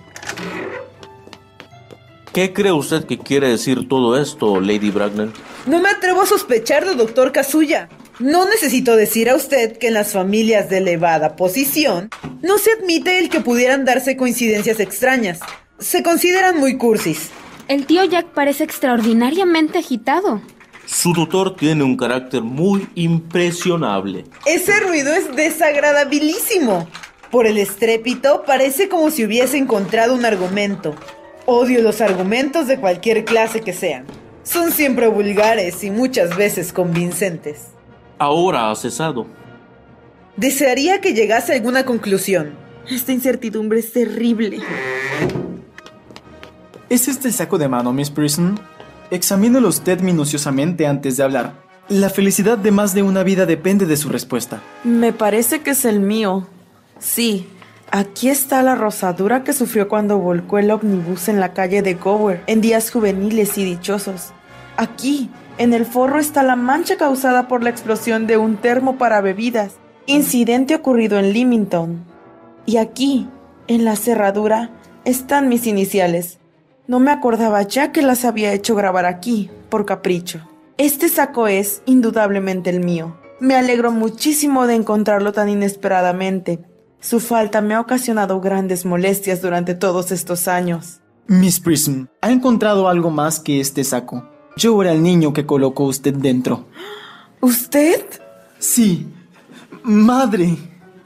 ¿Qué 2.35 2.53
cree 2.53 2.73
usted 2.73 3.07
que 3.07 3.17
quiere 3.17 3.49
decir 3.49 3.89
todo 3.89 4.21
esto, 4.21 4.61
Lady 4.61 4.91
Bracknell? 4.91 5.33
No 5.65 5.81
me 5.81 5.89
atrevo 5.89 6.21
a 6.21 6.27
sospechar 6.27 6.85
de 6.85 6.95
doctor 6.95 7.33
Kazuya. 7.33 7.89
No 8.19 8.45
necesito 8.45 8.95
decir 8.95 9.31
a 9.31 9.37
usted 9.37 9.79
que 9.79 9.89
en 9.89 9.95
las 9.95 10.13
familias 10.13 10.69
de 10.69 10.77
elevada 10.77 11.35
posición 11.35 12.11
no 12.43 12.59
se 12.59 12.73
admite 12.73 13.21
el 13.21 13.31
que 13.31 13.41
pudieran 13.41 13.87
darse 13.87 14.19
coincidencias 14.19 14.79
extrañas. 14.79 15.41
Se 15.79 16.03
consideran 16.03 16.61
muy 16.61 16.77
cursis. 16.77 17.31
El 17.69 17.87
tío 17.87 18.05
Jack 18.05 18.27
parece 18.35 18.65
extraordinariamente 18.65 19.79
agitado. 19.79 20.43
Su 20.87 21.13
tutor 21.13 21.57
tiene 21.57 21.83
un 21.83 21.97
carácter 21.97 22.43
muy 22.43 22.89
impresionable. 22.95 24.25
Ese 24.47 24.79
ruido 24.81 25.13
es 25.13 25.35
desagradabilísimo. 25.35 26.89
Por 27.31 27.49
el 27.49 27.59
estrépito 27.59 28.45
parece 28.47 28.89
como 28.89 29.11
si 29.11 29.25
hubiese 29.25 29.59
encontrado 29.59 30.15
un 30.15 30.25
argumento. 30.25 30.95
Odio 31.45 31.83
los 31.83 32.01
argumentos 32.01 32.69
de 32.69 32.79
cualquier 32.79 33.25
clase 33.25 33.63
que 33.63 33.73
sean. 33.73 34.05
Son 34.45 34.71
siempre 34.71 35.09
vulgares 35.09 35.83
y 35.83 35.91
muchas 35.91 36.37
veces 36.37 36.73
convincentes. 36.73 37.67
Ahora 38.19 38.71
ha 38.71 38.77
cesado. 38.77 39.27
Desearía 40.37 41.01
que 41.01 41.15
llegase 41.15 41.53
a 41.53 41.57
alguna 41.57 41.85
conclusión. 41.85 42.55
Esta 42.89 43.13
incertidumbre 43.13 43.81
es 43.81 43.93
terrible. 43.93 44.61
¿Es 46.89 47.09
este 47.09 47.27
el 47.27 47.35
saco 47.35 47.59
de 47.59 47.67
mano, 47.67 47.93
Miss 47.93 48.11
Prison? 48.11 48.61
Examínelo 49.11 49.69
usted 49.69 50.01
minuciosamente 50.01 50.87
antes 50.87 51.17
de 51.17 51.23
hablar. 51.23 51.67
La 51.89 52.11
felicidad 52.11 52.59
de 52.59 52.73
más 52.73 52.95
de 52.95 53.05
una 53.05 53.23
vida 53.23 53.47
depende 53.47 53.87
de 53.87 53.97
su 53.97 54.09
respuesta. 54.09 54.61
Me 54.83 55.13
parece 55.13 55.61
que 55.61 55.71
es 55.71 55.85
el 55.85 56.01
mío. 56.01 56.49
Sí, 56.99 57.47
aquí 57.93 58.29
está 58.29 58.63
la 58.63 58.75
rosadura 58.75 59.45
que 59.45 59.53
sufrió 59.53 59.89
cuando 59.89 60.19
volcó 60.19 60.59
el 60.59 60.73
ómnibus 60.73 61.29
en 61.29 61.39
la 61.39 61.53
calle 61.53 61.83
de 61.83 61.95
Gower 61.95 62.43
en 62.49 62.61
días 62.61 62.91
juveniles 62.91 63.57
y 63.57 63.65
dichosos. 63.65 64.33
Aquí, 64.77 65.31
en 65.59 65.73
el 65.73 65.87
forro, 65.87 66.19
está 66.19 66.43
la 66.43 66.57
mancha 66.57 66.97
causada 66.97 67.47
por 67.47 67.63
la 67.63 67.71
explosión 67.71 68.27
de 68.27 68.37
un 68.37 68.57
termo 68.57 68.99
para 68.99 69.21
bebidas, 69.21 69.75
incidente 70.07 70.75
ocurrido 70.75 71.19
en 71.21 71.33
Leamington. 71.33 72.05
Y 72.67 72.79
aquí, 72.79 73.29
en 73.69 73.85
la 73.85 73.95
cerradura, 73.95 74.71
están 75.05 75.49
mis 75.49 75.69
iniciales. 75.69 76.41
No 76.89 77.01
me 77.01 77.11
acordaba 77.11 77.63
ya 77.63 77.91
que 77.91 78.03
las 78.03 78.25
había 78.25 78.53
hecho 78.53 78.75
grabar 78.75 79.07
aquí, 79.07 79.51
por 79.69 79.85
capricho. 79.87 80.41
Este 80.79 81.09
saco 81.09 81.49
es, 81.49 81.83
indudablemente, 81.87 82.71
el 82.71 82.85
mío. 82.85 83.17
Me 83.41 83.57
alegro 83.57 83.91
muchísimo 83.91 84.67
de 84.67 84.75
encontrarlo 84.75 85.33
tan 85.33 85.49
inesperadamente. 85.49 86.61
Su 87.01 87.21
falta 87.21 87.61
me 87.61 87.75
ha 87.75 87.81
ocasionado 87.81 88.41
grandes 88.41 88.85
molestias 88.85 89.43
durante 89.43 89.75
todos 89.75 90.13
estos 90.13 90.49
años. 90.49 91.01
Miss 91.27 91.61
Prism, 91.61 92.05
¿ha 92.21 92.31
encontrado 92.31 92.89
algo 92.89 93.11
más 93.11 93.41
que 93.41 93.61
este 93.61 93.83
saco? 93.85 94.29
Yo 94.57 94.81
era 94.81 94.93
el 94.93 95.03
niño 95.03 95.33
que 95.33 95.45
colocó 95.45 95.85
usted 95.85 96.15
dentro. 96.15 96.67
¿Usted? 97.41 98.05
Sí. 98.59 99.09
Madre. 99.83 100.57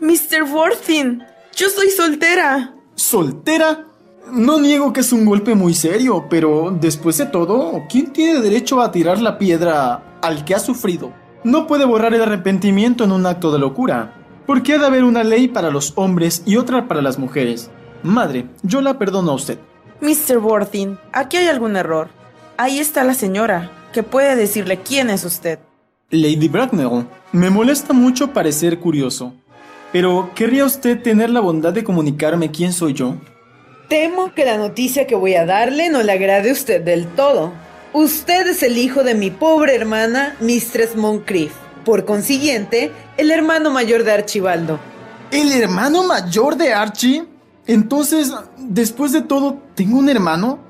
Mr. 0.00 0.44
Worthing, 0.52 1.22
yo 1.56 1.68
soy 1.68 1.90
soltera. 1.90 2.74
¿Soltera? 2.94 3.86
No 4.28 4.60
niego 4.60 4.92
que 4.92 5.00
es 5.00 5.12
un 5.12 5.24
golpe 5.24 5.54
muy 5.54 5.74
serio, 5.74 6.26
pero 6.28 6.76
después 6.78 7.18
de 7.18 7.26
todo, 7.26 7.84
¿quién 7.88 8.12
tiene 8.12 8.40
derecho 8.40 8.80
a 8.80 8.92
tirar 8.92 9.20
la 9.20 9.38
piedra 9.38 10.18
al 10.22 10.44
que 10.44 10.54
ha 10.54 10.58
sufrido? 10.58 11.12
No 11.42 11.66
puede 11.66 11.84
borrar 11.84 12.14
el 12.14 12.22
arrepentimiento 12.22 13.04
en 13.04 13.12
un 13.12 13.26
acto 13.26 13.50
de 13.50 13.58
locura. 13.58 14.14
¿Por 14.46 14.62
qué 14.62 14.74
ha 14.74 14.78
de 14.78 14.86
haber 14.86 15.04
una 15.04 15.24
ley 15.24 15.48
para 15.48 15.70
los 15.70 15.92
hombres 15.96 16.42
y 16.44 16.56
otra 16.56 16.86
para 16.86 17.02
las 17.02 17.18
mujeres? 17.18 17.70
Madre, 18.02 18.46
yo 18.62 18.80
la 18.80 18.98
perdono 18.98 19.32
a 19.32 19.34
usted. 19.34 19.58
Mr. 20.00 20.38
Worthing, 20.38 20.98
aquí 21.12 21.36
hay 21.36 21.48
algún 21.48 21.76
error. 21.76 22.08
Ahí 22.56 22.78
está 22.78 23.04
la 23.04 23.14
señora, 23.14 23.70
que 23.92 24.02
puede 24.02 24.36
decirle 24.36 24.80
quién 24.80 25.10
es 25.10 25.24
usted. 25.24 25.58
Lady 26.10 26.48
Bracknell, 26.48 27.06
me 27.32 27.50
molesta 27.50 27.92
mucho 27.92 28.32
parecer 28.32 28.80
curioso, 28.80 29.32
pero 29.92 30.30
¿querría 30.34 30.64
usted 30.64 31.00
tener 31.02 31.30
la 31.30 31.40
bondad 31.40 31.72
de 31.72 31.84
comunicarme 31.84 32.50
quién 32.50 32.72
soy 32.72 32.92
yo? 32.94 33.16
Temo 33.90 34.32
que 34.34 34.44
la 34.44 34.56
noticia 34.56 35.08
que 35.08 35.16
voy 35.16 35.34
a 35.34 35.44
darle 35.44 35.90
no 35.90 36.04
le 36.04 36.12
agrade 36.12 36.50
a 36.50 36.52
usted 36.52 36.80
del 36.80 37.08
todo. 37.08 37.52
Usted 37.92 38.46
es 38.46 38.62
el 38.62 38.78
hijo 38.78 39.02
de 39.02 39.16
mi 39.16 39.32
pobre 39.32 39.74
hermana, 39.74 40.36
Mistress 40.38 40.94
Moncrief. 40.94 41.52
Por 41.84 42.04
consiguiente, 42.04 42.92
el 43.16 43.32
hermano 43.32 43.72
mayor 43.72 44.04
de 44.04 44.12
Archibaldo. 44.12 44.78
¿El 45.32 45.50
hermano 45.50 46.04
mayor 46.04 46.54
de 46.54 46.72
Archie? 46.72 47.24
Entonces, 47.66 48.32
después 48.58 49.10
de 49.10 49.22
todo, 49.22 49.58
¿tengo 49.74 49.98
un 49.98 50.08
hermano? 50.08 50.60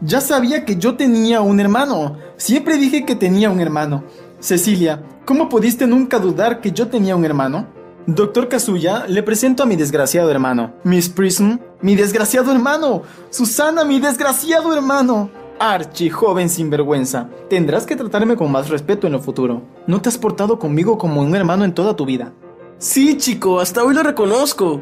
Ya 0.00 0.20
sabía 0.20 0.64
que 0.64 0.76
yo 0.76 0.94
tenía 0.94 1.40
un 1.40 1.58
hermano. 1.58 2.18
Siempre 2.36 2.76
dije 2.76 3.04
que 3.04 3.16
tenía 3.16 3.50
un 3.50 3.58
hermano. 3.58 4.04
Cecilia, 4.38 5.02
¿cómo 5.24 5.48
pudiste 5.48 5.88
nunca 5.88 6.20
dudar 6.20 6.60
que 6.60 6.70
yo 6.70 6.86
tenía 6.86 7.16
un 7.16 7.24
hermano? 7.24 7.66
Doctor 8.06 8.48
Kazuya, 8.48 9.06
le 9.08 9.24
presento 9.24 9.64
a 9.64 9.66
mi 9.66 9.74
desgraciado 9.74 10.30
hermano. 10.30 10.72
Miss 10.84 11.08
Prism, 11.08 11.56
mi 11.82 11.96
desgraciado 11.96 12.52
hermano. 12.52 13.02
Susana, 13.30 13.84
mi 13.84 14.00
desgraciado 14.00 14.72
hermano. 14.74 15.30
Archie, 15.58 16.10
joven 16.10 16.48
sinvergüenza, 16.48 17.28
tendrás 17.50 17.84
que 17.84 17.94
tratarme 17.94 18.34
con 18.34 18.50
más 18.50 18.70
respeto 18.70 19.06
en 19.06 19.12
lo 19.12 19.20
futuro. 19.20 19.62
No 19.86 20.00
te 20.00 20.08
has 20.08 20.16
portado 20.16 20.58
conmigo 20.58 20.96
como 20.96 21.20
un 21.20 21.34
hermano 21.34 21.64
en 21.64 21.74
toda 21.74 21.94
tu 21.94 22.06
vida. 22.06 22.32
Sí, 22.78 23.18
chico, 23.18 23.60
hasta 23.60 23.84
hoy 23.84 23.94
lo 23.94 24.02
reconozco. 24.02 24.80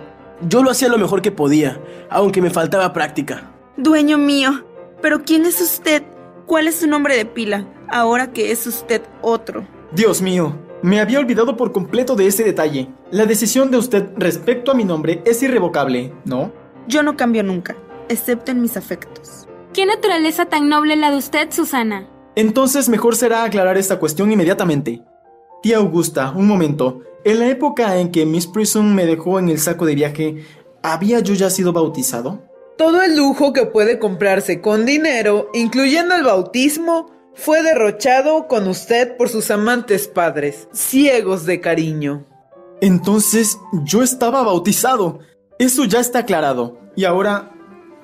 Yo 0.49 0.63
lo 0.63 0.71
hacía 0.71 0.89
lo 0.89 0.99
mejor 0.99 1.21
que 1.21 1.33
podía, 1.33 1.81
aunque 2.09 2.41
me 2.41 2.51
faltaba 2.51 2.93
práctica. 2.93 3.51
Dueño 3.77 4.19
mío, 4.19 4.65
pero 5.03 5.25
¿quién 5.25 5.47
es 5.47 5.61
usted? 5.61 6.05
¿Cuál 6.47 6.69
es 6.69 6.77
su 6.77 6.87
nombre 6.87 7.17
de 7.17 7.27
pila, 7.27 7.67
ahora 7.91 8.33
que 8.33 8.53
es 8.53 8.65
usted 8.67 9.03
otro? 9.21 9.67
Dios 9.91 10.23
mío, 10.23 10.55
me 10.81 11.01
había 11.01 11.19
olvidado 11.19 11.57
por 11.57 11.73
completo 11.73 12.15
de 12.15 12.29
ese 12.29 12.45
detalle. 12.45 12.89
La 13.11 13.27
decisión 13.27 13.73
de 13.73 13.79
usted 13.79 14.11
respecto 14.17 14.71
a 14.71 14.75
mi 14.75 14.85
nombre 14.85 15.23
es 15.25 15.43
irrevocable, 15.43 16.13
¿no? 16.25 16.53
Yo 16.89 17.03
no 17.03 17.19
cambio 17.19 17.43
nunca, 17.43 17.77
excepto 18.09 18.51
en 18.51 18.63
mis 18.63 18.79
afectos. 18.79 19.47
¿Qué 19.75 19.85
naturaleza 19.85 20.47
tan 20.47 20.71
noble 20.71 20.97
la 20.97 21.11
de 21.11 21.19
usted, 21.19 21.51
Susana? 21.51 22.09
Entonces 22.35 22.89
mejor 22.89 23.15
será 23.15 23.45
aclarar 23.45 23.77
esta 23.77 23.99
cuestión 23.99 24.33
inmediatamente. 24.33 25.03
Tía 25.63 25.77
Augusta, 25.77 26.33
un 26.35 26.47
momento. 26.47 27.03
En 27.25 27.41
la 27.41 27.49
época 27.49 27.99
en 27.99 28.11
que 28.11 28.25
Miss 28.25 28.47
Prism 28.47 28.95
me 28.95 29.05
dejó 29.05 29.39
en 29.39 29.51
el 29.51 29.59
saco 29.59 29.85
de 29.85 29.97
viaje, 29.97 30.47
¿había 30.83 31.21
yo 31.21 31.35
ya 31.35 31.51
sido 31.51 31.75
bautizado? 31.75 32.43
Todo 32.79 33.03
el 33.03 33.19
lujo 33.19 33.53
que 33.53 33.67
puede 33.67 33.99
comprarse 33.99 34.63
con 34.63 34.87
dinero, 34.87 35.51
incluyendo 35.53 36.15
el 36.15 36.23
bautismo, 36.23 37.11
fue 37.35 37.63
derrochado 37.63 38.49
con 38.49 38.67
usted 38.67 39.15
por 39.19 39.29
sus 39.29 39.51
amantes 39.51 40.09
padres, 40.09 40.69
ciegos 40.73 41.45
de 41.45 41.61
cariño. 41.61 42.25
Entonces 42.81 43.59
yo 43.85 44.03
estaba 44.03 44.43
bautizado. 44.43 45.19
Eso 45.59 45.85
ya 45.85 45.99
está 45.99 46.21
aclarado. 46.21 46.79
Y 46.95 47.05
ahora, 47.05 47.51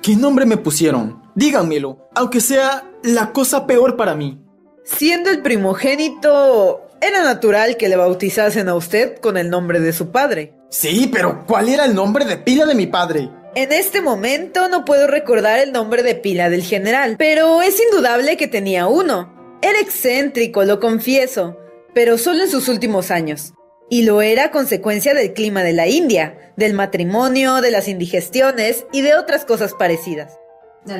¿qué 0.03 0.17
nombre 0.17 0.45
me 0.45 0.57
pusieron? 0.57 1.23
Díganmelo, 1.37 2.09
aunque 2.15 2.41
sea 2.41 2.91
la 3.03 3.33
cosa 3.33 3.67
peor 3.67 3.97
para 3.97 4.17
mí. 4.17 4.41
Siendo 4.83 5.31
el 5.31 5.41
primogénito, 5.41 6.91
era 7.01 7.23
natural 7.23 7.77
que 7.77 7.89
le 7.89 7.97
bautizasen 7.97 8.69
a 8.69 8.75
usted 8.75 9.19
con 9.19 9.37
el 9.37 9.51
nombre 9.51 9.79
de 9.79 9.93
su 9.93 10.11
padre. 10.11 10.53
Sí, 10.69 11.09
pero 11.13 11.45
¿cuál 11.47 11.69
era 11.69 11.85
el 11.85 11.95
nombre 11.95 12.25
de 12.25 12.39
pila 12.39 12.67
de 12.67 12.75
mi 12.75 12.89
padre? 12.89 13.31
En 13.55 13.73
este 13.73 14.01
momento 14.01 14.69
no 14.69 14.85
puedo 14.85 15.07
recordar 15.07 15.61
el 15.61 15.71
nombre 15.71 16.03
de 16.03 16.17
pila 16.17 16.51
del 16.51 16.65
general, 16.65 17.15
pero 17.17 17.63
es 17.63 17.81
indudable 17.81 18.37
que 18.37 18.49
tenía 18.49 18.89
uno. 18.89 19.33
Era 19.63 19.79
excéntrico, 19.79 20.65
lo 20.65 20.81
confieso, 20.81 21.57
pero 21.95 22.19
solo 22.19 22.43
en 22.43 22.51
sus 22.51 22.69
últimos 22.69 23.13
años. 23.13 23.55
Y 23.91 24.03
lo 24.03 24.23
era 24.23 24.47
a 24.47 24.51
consecuencia 24.51 25.15
del 25.15 25.33
clima 25.33 25.63
de 25.63 25.73
la 25.73 25.89
India, 25.89 26.53
del 26.57 26.75
matrimonio, 26.75 27.61
de 27.61 27.71
las 27.71 27.89
indigestiones 27.89 28.87
y 28.93 29.03
de 29.03 29.15
otras 29.15 29.45
cosas 29.45 29.75
parecidas. 29.75 30.39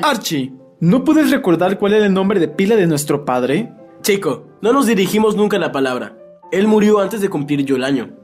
Archie, 0.01 0.53
¿no 0.79 1.03
puedes 1.03 1.31
recordar 1.31 1.77
cuál 1.77 1.93
era 1.93 2.05
el 2.05 2.13
nombre 2.13 2.39
de 2.39 2.47
pila 2.47 2.75
de 2.75 2.87
nuestro 2.87 3.25
padre? 3.25 3.71
Chico, 4.01 4.47
no 4.61 4.71
nos 4.71 4.85
dirigimos 4.87 5.35
nunca 5.35 5.57
la 5.57 5.71
palabra. 5.71 6.17
Él 6.51 6.67
murió 6.67 6.99
antes 6.99 7.21
de 7.21 7.29
cumplir 7.29 7.65
yo 7.65 7.75
el 7.75 7.83
año. 7.83 8.15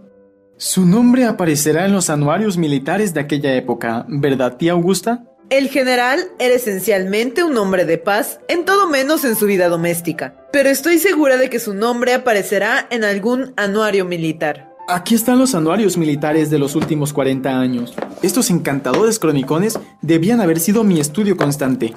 Su 0.57 0.85
nombre 0.85 1.25
aparecerá 1.25 1.85
en 1.85 1.91
los 1.91 2.11
anuarios 2.11 2.57
militares 2.57 3.15
de 3.15 3.19
aquella 3.19 3.55
época, 3.55 4.05
¿verdad, 4.07 4.57
tía 4.57 4.73
Augusta? 4.73 5.25
El 5.51 5.67
general 5.67 6.29
era 6.39 6.55
esencialmente 6.55 7.43
un 7.43 7.57
hombre 7.57 7.83
de 7.83 7.97
paz, 7.97 8.39
en 8.47 8.63
todo 8.63 8.87
menos 8.87 9.25
en 9.25 9.35
su 9.35 9.47
vida 9.47 9.67
doméstica, 9.67 10.33
pero 10.53 10.69
estoy 10.69 10.97
segura 10.97 11.35
de 11.35 11.49
que 11.49 11.59
su 11.59 11.73
nombre 11.73 12.13
aparecerá 12.13 12.87
en 12.89 13.03
algún 13.03 13.51
anuario 13.57 14.05
militar. 14.05 14.73
Aquí 14.87 15.13
están 15.13 15.39
los 15.39 15.53
anuarios 15.53 15.97
militares 15.97 16.49
de 16.49 16.57
los 16.57 16.73
últimos 16.75 17.11
40 17.11 17.49
años. 17.49 17.93
Estos 18.21 18.49
encantadores 18.49 19.19
cronicones 19.19 19.77
debían 20.01 20.39
haber 20.39 20.57
sido 20.57 20.85
mi 20.85 21.01
estudio 21.01 21.35
constante. 21.35 21.93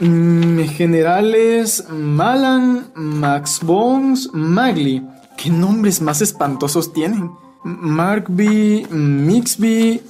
Mm, 0.00 0.64
generales 0.64 1.86
Malan, 1.88 2.90
Max 2.94 3.60
Bones, 3.62 4.28
Magli. 4.34 5.02
¿Qué 5.38 5.48
nombres 5.48 6.02
más 6.02 6.20
espantosos 6.20 6.92
tienen? 6.92 7.30
Markby, 7.62 8.86
Mixby, 8.90 10.02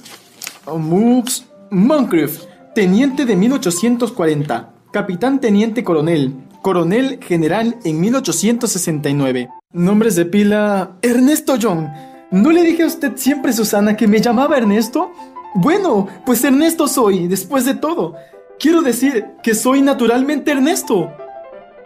Moves, 0.73 1.45
Moncrief, 1.69 2.43
teniente 2.73 3.25
de 3.25 3.35
1840, 3.35 4.73
capitán 4.91 5.39
teniente 5.39 5.83
coronel, 5.83 6.33
coronel 6.61 7.19
general 7.21 7.77
en 7.83 7.99
1869. 8.01 9.49
Nombres 9.71 10.15
de 10.15 10.25
pila 10.25 10.97
Ernesto 11.01 11.55
John. 11.61 11.89
¿No 12.31 12.51
le 12.51 12.63
dije 12.63 12.83
a 12.83 12.87
usted 12.87 13.13
siempre, 13.15 13.53
Susana, 13.53 13.95
que 13.95 14.07
me 14.07 14.19
llamaba 14.19 14.57
Ernesto? 14.57 15.11
Bueno, 15.53 16.07
pues 16.25 16.43
Ernesto 16.43 16.87
soy, 16.87 17.27
después 17.27 17.65
de 17.65 17.75
todo. 17.75 18.15
Quiero 18.59 18.81
decir 18.81 19.25
que 19.43 19.53
soy 19.53 19.81
naturalmente 19.81 20.51
Ernesto. 20.51 21.13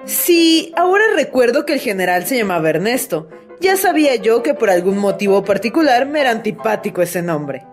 Sí, 0.06 0.72
ahora 0.78 1.04
recuerdo 1.16 1.66
que 1.66 1.74
el 1.74 1.80
general 1.80 2.26
se 2.26 2.38
llamaba 2.38 2.70
Ernesto. 2.70 3.28
Ya 3.60 3.76
sabía 3.76 4.16
yo 4.16 4.42
que 4.42 4.54
por 4.54 4.70
algún 4.70 4.98
motivo 4.98 5.44
particular 5.44 6.08
me 6.08 6.22
era 6.22 6.32
antipático 6.32 7.02
ese 7.02 7.22
nombre. 7.22 7.66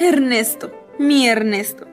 Ernesto, 0.00 0.70
mi 0.98 1.28
Ernesto. 1.28 1.86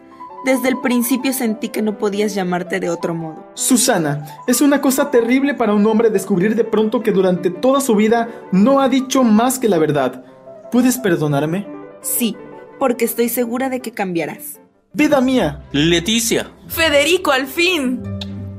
Desde 0.43 0.69
el 0.69 0.79
principio 0.81 1.33
sentí 1.33 1.69
que 1.69 1.83
no 1.83 1.99
podías 1.99 2.33
llamarte 2.33 2.79
de 2.79 2.89
otro 2.89 3.13
modo. 3.13 3.45
Susana, 3.53 4.25
es 4.47 4.61
una 4.61 4.81
cosa 4.81 5.11
terrible 5.11 5.53
para 5.53 5.75
un 5.75 5.85
hombre 5.85 6.09
descubrir 6.09 6.55
de 6.55 6.63
pronto 6.63 7.03
que 7.03 7.11
durante 7.11 7.51
toda 7.51 7.79
su 7.79 7.95
vida 7.95 8.27
no 8.51 8.79
ha 8.79 8.89
dicho 8.89 9.23
más 9.23 9.59
que 9.59 9.69
la 9.69 9.77
verdad. 9.77 10.25
¿Puedes 10.71 10.97
perdonarme? 10.97 11.67
Sí, 12.01 12.35
porque 12.79 13.05
estoy 13.05 13.29
segura 13.29 13.69
de 13.69 13.81
que 13.81 13.91
cambiarás. 13.91 14.59
Vida 14.93 15.21
mía. 15.21 15.61
Leticia. 15.71 16.51
Federico, 16.67 17.31
al 17.31 17.45
fin. 17.45 18.01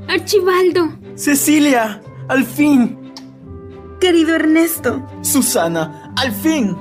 Archibaldo. 0.08 0.98
Cecilia, 1.16 2.00
al 2.28 2.44
fin. 2.44 3.12
Querido 4.00 4.36
Ernesto. 4.36 5.04
Susana, 5.22 6.12
al 6.16 6.30
fin. 6.30 6.76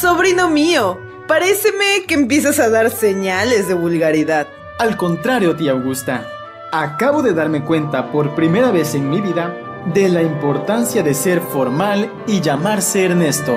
Sobrino 0.00 0.48
mío, 0.48 0.98
paréceme 1.26 2.04
que 2.06 2.14
empiezas 2.14 2.58
a 2.58 2.68
dar 2.68 2.90
señales 2.90 3.68
de 3.68 3.74
vulgaridad. 3.74 4.46
Al 4.78 4.96
contrario, 4.96 5.56
tía 5.56 5.72
Augusta. 5.72 6.26
Acabo 6.72 7.22
de 7.22 7.32
darme 7.32 7.64
cuenta 7.64 8.10
por 8.10 8.34
primera 8.34 8.70
vez 8.70 8.94
en 8.94 9.08
mi 9.08 9.20
vida 9.20 9.54
de 9.92 10.08
la 10.08 10.22
importancia 10.22 11.02
de 11.02 11.14
ser 11.14 11.40
formal 11.40 12.10
y 12.26 12.40
llamarse 12.40 13.04
Ernesto. 13.04 13.56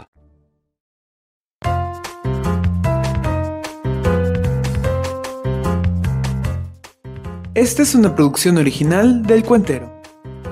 Esta 7.53 7.81
es 7.81 7.95
una 7.95 8.15
producción 8.15 8.57
original 8.57 9.23
del 9.23 9.43
Cuentero. 9.43 9.91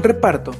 Reparto. 0.02 0.52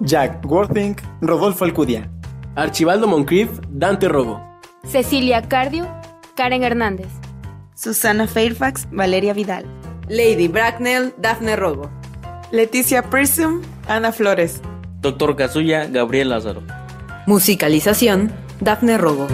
Jack 0.00 0.44
Worthing, 0.44 0.96
Rodolfo 1.20 1.64
Alcudia. 1.64 2.10
Archibaldo 2.56 3.06
Moncrief, 3.06 3.48
Dante 3.68 4.08
Robo. 4.08 4.44
Cecilia 4.82 5.42
Cardio, 5.42 5.86
Karen 6.34 6.64
Hernández. 6.64 7.06
Susana 7.76 8.26
Fairfax, 8.26 8.88
Valeria 8.90 9.32
Vidal. 9.32 9.64
Lady 10.08 10.48
Bracknell, 10.48 11.14
Daphne 11.18 11.54
Robo. 11.54 11.88
Leticia 12.50 13.08
Prism, 13.08 13.60
Ana 13.86 14.10
Flores. 14.10 14.60
Doctor 15.00 15.36
Kazuya, 15.36 15.86
Gabriel 15.86 16.30
Lázaro. 16.30 16.62
Musicalización, 17.28 18.32
Daphne 18.60 18.98
Robo. 18.98 19.28